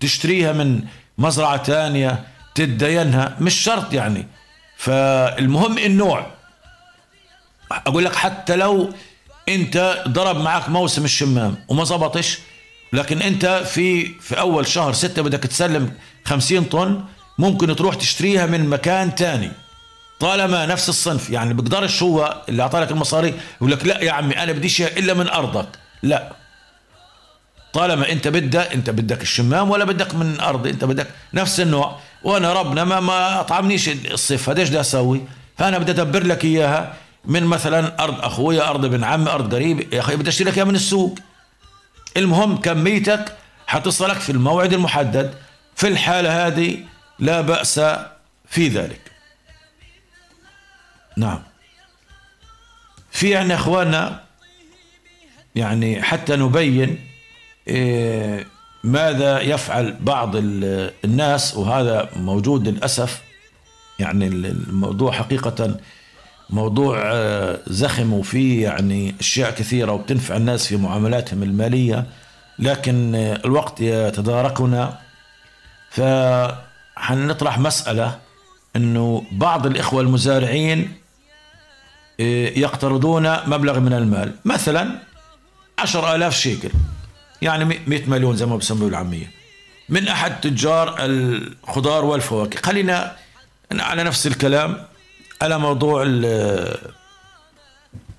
[0.00, 0.80] تشتريها من
[1.18, 4.26] مزرعة ثانية تدينها مش شرط يعني.
[4.76, 6.26] فالمهم النوع.
[7.70, 8.92] أقول لك حتى لو
[9.48, 12.38] أنت ضرب معك موسم الشمام وما زبطش
[12.92, 15.92] لكن أنت في في أول شهر ستة بدك تسلم
[16.24, 17.04] 50 طن
[17.38, 19.50] ممكن تروح تشتريها من مكان تاني.
[20.20, 24.52] طالما نفس الصنف يعني بقدرش هو اللي اعطاك المصاري يقول لك لا يا عمي أنا
[24.52, 25.68] بديش إلا من أرضك.
[26.02, 26.32] لا.
[27.72, 31.98] طالما أنت بدك أنت بدك الشمام ولا بدك من ارضي أنت بدك نفس النوع.
[32.22, 35.20] وأنا ربنا ما ما أطعمنيش الصيف هذا إيش بدي أسوي؟
[35.58, 36.94] فأنا بدي أدبر لك إياها
[37.24, 39.94] من مثلا أرض أخويا أرض ابن عمي أرض قريب.
[39.94, 41.18] يا أخي بدي أشتري لك إياها من السوق.
[42.16, 43.36] المهم كميتك
[43.66, 45.34] حتصلك في الموعد المحدد.
[45.76, 46.78] في الحالة هذه
[47.18, 47.80] لا بأس
[48.48, 49.13] في ذلك.
[51.16, 51.38] نعم.
[53.10, 54.20] في عندنا إخواننا
[55.54, 56.98] يعني حتى نبين
[57.68, 58.46] إيه،
[58.84, 63.22] ماذا يفعل بعض ال- الناس وهذا موجود للأسف.
[63.98, 65.76] يعني ال- الموضوع حقيقة
[66.50, 72.06] موضوع آه، زخم وفيه يعني أشياء كثيرة وبتنفع الناس في معاملاتهم المالية.
[72.58, 74.98] لكن آه، الوقت يتداركنا.
[75.90, 78.18] فحنطرح مسألة
[78.76, 80.92] أنه بعض الإخوة المزارعين
[82.18, 84.32] يقترضون مبلغ من المال.
[84.44, 84.98] مثلا
[85.78, 86.70] عشر آلاف شيكل.
[87.42, 89.30] يعني مئة- مئة مليون زي ما بسموه العامية.
[89.88, 92.60] من أحد تجار الخضار والفواكه.
[92.62, 93.16] خلينا
[93.72, 94.84] على نفس الكلام
[95.42, 96.76] على موضوع ال-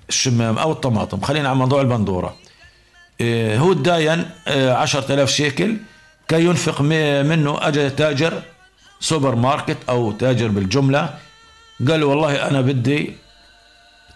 [0.09, 1.21] الشمام أو الطماطم.
[1.21, 2.35] خلينا على موضوع البندورة.
[3.21, 5.77] إيه، هو تداين عشرة آلاف شيكل.
[6.27, 8.41] كي ينفق منه أجى تاجر
[8.99, 11.13] سوبر ماركت أو تاجر بالجملة
[11.87, 13.13] قال له والله أنا بدي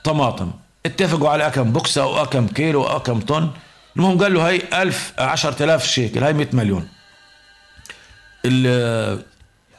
[0.04, 0.52] طماطم.
[0.86, 3.52] اتفقوا على كم بوكسة أو كم كيلو أو كم طن.
[3.96, 6.88] المهم قال له هاي ألف عشرة آلاف شيكل هاي 100 مليون.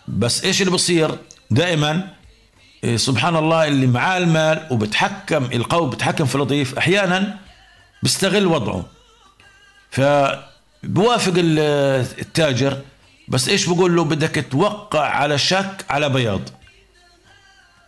[0.09, 1.19] بس إيش اللي بصير؟
[1.51, 2.09] دائما
[2.85, 7.39] إيه، سبحان الله اللي معاه المال وبتحكم القوي بتحكم في اللطيف أحيانا
[8.03, 8.85] بيستغل وضعه.
[9.91, 12.79] فبوافق ال- التاجر
[13.29, 16.41] بس إيش بقول له؟ بدك توقع على شك على بياض.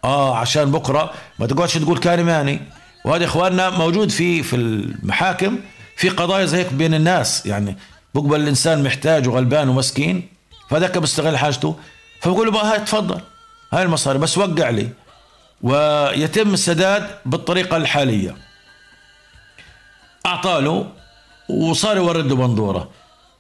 [0.05, 1.13] آه عشان بكرة.
[1.39, 2.61] ما تقعدش تقول كان ماني.
[3.05, 5.59] وهذا إخواننا موجود في في المحاكم
[5.97, 7.47] في قضايا زي هيك بين الناس.
[7.47, 7.77] يعني
[8.15, 10.29] بقبل الإنسان محتاج وغلبان ومسكين
[10.71, 11.77] فذاك بيستغل حاجته.
[12.21, 13.21] فبقول له بقى هاي تفضل.
[13.73, 14.89] هاي المصاري بس وقع لي.
[15.63, 18.37] ويتم السداد بالطريقة الحالية.
[20.27, 20.87] أعطى له
[21.49, 22.91] وصار يورد له بندوره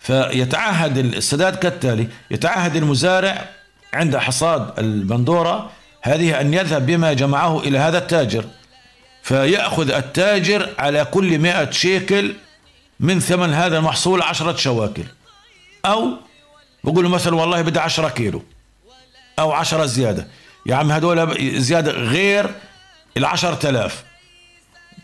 [0.01, 2.09] فيتعهد السداد كالتالي.
[2.31, 3.49] يتعهد المزارع
[3.95, 5.71] عند حصاد البندوره
[6.03, 8.45] هذه أن يذهب بما جمعه إلى هذا التاجر
[9.23, 12.35] فيأخذ التاجر على كل مئة شيكل
[13.01, 15.05] من ثمن هذا المحصول عشرة شواكل.
[15.85, 16.09] أو
[16.85, 18.43] بقول له مثلا والله بدي عشرة كيلو
[19.39, 20.29] أو عشرة زيادة.
[20.67, 22.51] يا عم هذول زيادة غير
[23.17, 24.05] العشرة آلاف.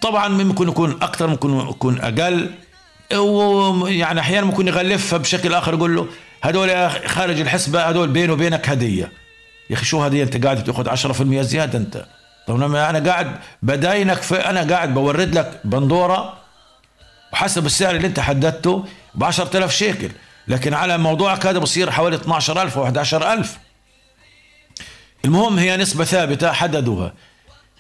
[0.01, 2.51] طبعا ممكن يكون أكثر ممكن يكون أقل.
[3.15, 6.07] ويعني أحيانا ممكن يغلفها بشكل آخر يقول له
[6.45, 9.13] أخي خارج الحسبة هذول بيني وبينك هدية.
[9.71, 12.07] يا أخي شو هديه أنت قاعد تأخذ 10% زيادة أنت.
[12.47, 16.39] طب لما أنا قاعد بداينك في أنا قاعد بورد لك بندورة
[17.33, 20.11] وحسب السعر اللي أنت حددته ب 10000 شيكل.
[20.49, 23.59] لكن على موضوعك هذا بصير حوالي 12000 و 11000
[25.25, 27.13] المهم هي نسبة ثابتة حددوها.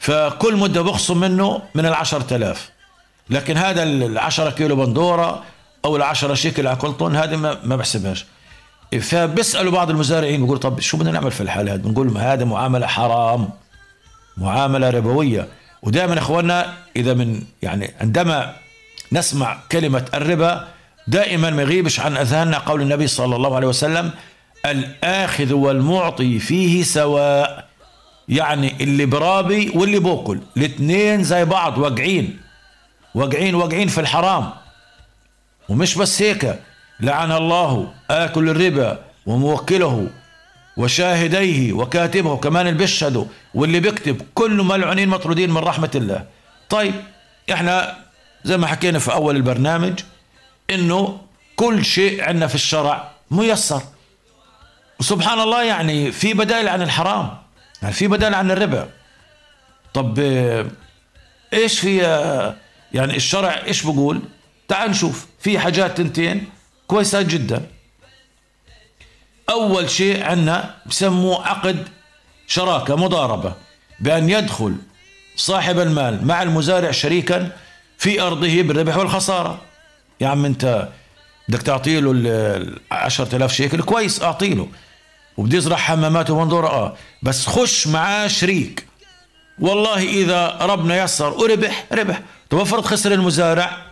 [0.00, 2.70] فكل مدة بخصم منه من العشرة آلاف.
[3.30, 5.44] لكن هذا العشرة كيلو بندورة
[5.84, 8.26] أو العشرة شيكل على كل طن هذه ما بحسبهاش.
[9.00, 12.86] فبيسألوا بعض المزارعين بيقولوا طب شو بدنا نعمل في الحالة هذه؟ بنقول لهم هذا معاملة
[12.86, 13.48] حرام
[14.36, 15.48] معاملة ربوية.
[15.82, 18.54] ودائما إخواننا إذا من يعني عندما
[19.12, 20.68] نسمع كلمة الربا
[21.06, 24.10] دائما ما يغيبش عن أذهاننا قول النبي صلى الله عليه وسلم
[24.66, 27.68] الآخذ والمعطي فيه سواء
[28.28, 30.40] يعني اللي برابي واللي بوكل.
[30.56, 32.40] الاثنين زي بعض واقعين
[33.14, 34.50] واقعين واقعين في الحرام.
[35.68, 36.58] ومش بس هيك
[37.00, 40.08] لعن الله آكل الربا وموكله
[40.76, 43.24] وشاهديه وكاتبه كمان اللي بيشهدوا
[43.54, 44.22] واللي بيكتب.
[44.34, 46.24] كله ملعونين مطرودين من رحمة الله.
[46.68, 46.94] طيب
[47.52, 47.96] إحنا
[48.44, 50.00] زي ما حكينا في أول البرنامج
[50.70, 51.20] إنه
[51.56, 53.82] كل شيء عندنا في الشرع ميسر.
[55.00, 57.38] وسبحان الله يعني في بدائل عن الحرام
[57.82, 58.88] يعني في بدائل عن الربا.
[59.94, 60.18] طب
[61.52, 61.96] إيش في
[62.92, 64.22] يعني الشرع إيش بقول
[64.68, 65.26] تعال نشوف.
[65.40, 66.48] في حاجات تنتين.
[66.88, 67.66] كويسة جدا.
[69.50, 71.88] أول شيء عندنا بسموه عقد
[72.46, 73.52] شراكة مضاربة
[74.00, 74.76] بأن يدخل
[75.36, 77.50] صاحب المال مع المزارع شريكا
[77.98, 79.60] في أرضه بالربح والخسارة.
[80.20, 80.88] يا عم أنت
[81.48, 84.68] بدك تعطي له ال 10000 شيكل؟ كويس أعطي له
[85.36, 86.96] وبده يزرع حمامات ومنظورة آه.
[87.22, 88.86] بس خش معاه شريك.
[89.58, 92.22] والله إذا ربنا يسر وربح ربح.
[92.50, 93.87] طب افرض خسر المزارع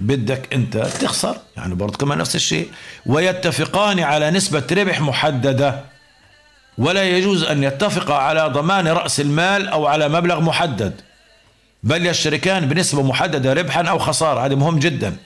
[0.00, 1.36] بدك انت تخسر.
[1.56, 2.70] يعني برضه كمان نفس الشيء.
[3.06, 5.80] ويتفقان على نسبة ربح محددة.
[6.78, 11.00] ولا يجوز أن يتفقا على ضمان رأس المال أو على مبلغ محدد.
[11.82, 14.46] بل يشتركان بنسبة محددة ربحا أو خسارة.
[14.46, 15.16] هذا مهم جدا.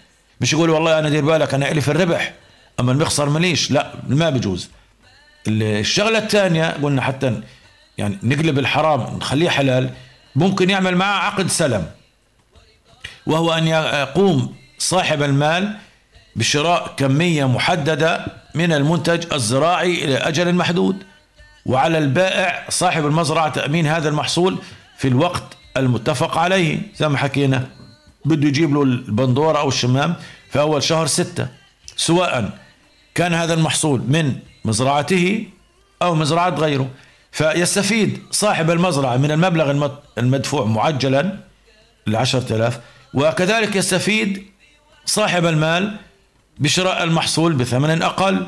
[0.40, 2.32] مش يقول والله أنا دير بالك أنا إلي في الربح.
[2.80, 4.70] أما المخسر ماليش لا ما بجوز.
[5.48, 7.40] الشغلة الثانية قلنا حتى
[7.98, 9.90] يعني نقلب الحرام نخليه حلال.
[10.36, 11.86] ممكن يعمل معه عقد سلم.
[13.26, 15.76] وهو أن يقوم صاحب المال
[16.36, 20.96] بشراء كمية محددة من المنتج الزراعي إلى أجل محدود.
[21.66, 24.58] وعلى البائع صاحب المزرعة تأمين هذا المحصول
[24.98, 25.42] في الوقت
[25.76, 26.78] المتفق عليه.
[26.96, 27.66] زي ما حكينا
[28.24, 30.14] بده يجيب له البندورة أو الشمام
[30.50, 31.48] في أول شهر ستة.
[31.96, 32.58] سواء
[33.14, 35.46] كان هذا المحصول من مزرعته
[36.02, 36.90] أو مزرعة غيره.
[37.32, 41.36] فيستفيد صاحب المزرعة من المبلغ المدفوع معجلا
[42.08, 42.80] العشرة آلاف
[43.14, 44.50] وكذلك يستفيد
[45.06, 45.96] صاحب المال
[46.58, 48.46] بشراء المحصول بثمن أقل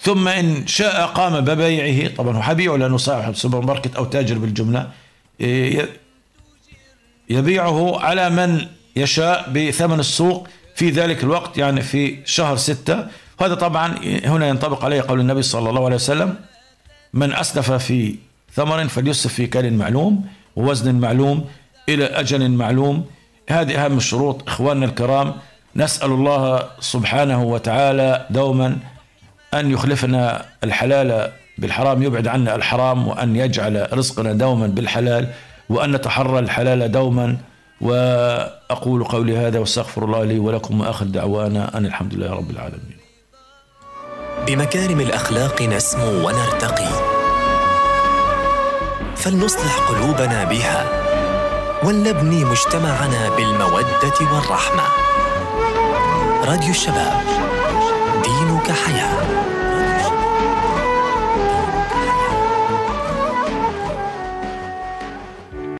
[0.00, 2.14] ثم إن شاء قام ببيعه.
[2.14, 4.90] طبعا هو حبيعه لأنه صاحب سوبر ماركت أو تاجر بالجملة.
[7.30, 13.06] يبيعه على من يشاء بثمن السوق في ذلك الوقت يعني في شهر ستة.
[13.40, 13.94] هذا طبعا
[14.24, 16.34] هنا ينطبق عليه قول النبي صلى الله عليه وسلم
[17.14, 18.16] من أسلف في
[18.54, 20.26] ثمر فليسلف في كال معلوم
[20.56, 21.44] ووزن معلوم
[21.88, 23.06] إلى أجل معلوم.
[23.50, 25.34] هذه أهم الشروط إخواننا الكرام.
[25.76, 28.76] نسأل الله سبحانه وتعالى دوما
[29.54, 35.28] أن يخلفنا الحلال بالحرام يبعد عنا الحرام وأن يجعل رزقنا دوما بالحلال
[35.68, 37.36] وأن نتحرى الحلال دوما.
[37.80, 42.96] وأقول قولي هذا واستغفر الله لي ولكم وآخر دعوانا أن الحمد لله رب العالمين.
[44.46, 46.90] بمكارم الأخلاق نسمو ونرتقي.
[49.16, 50.84] فلنصلح قلوبنا بها
[51.84, 54.84] ولنبني مجتمعنا بالمودة والرحمة.
[56.50, 57.22] راديو الشباب.
[58.24, 59.49] دينك حياة.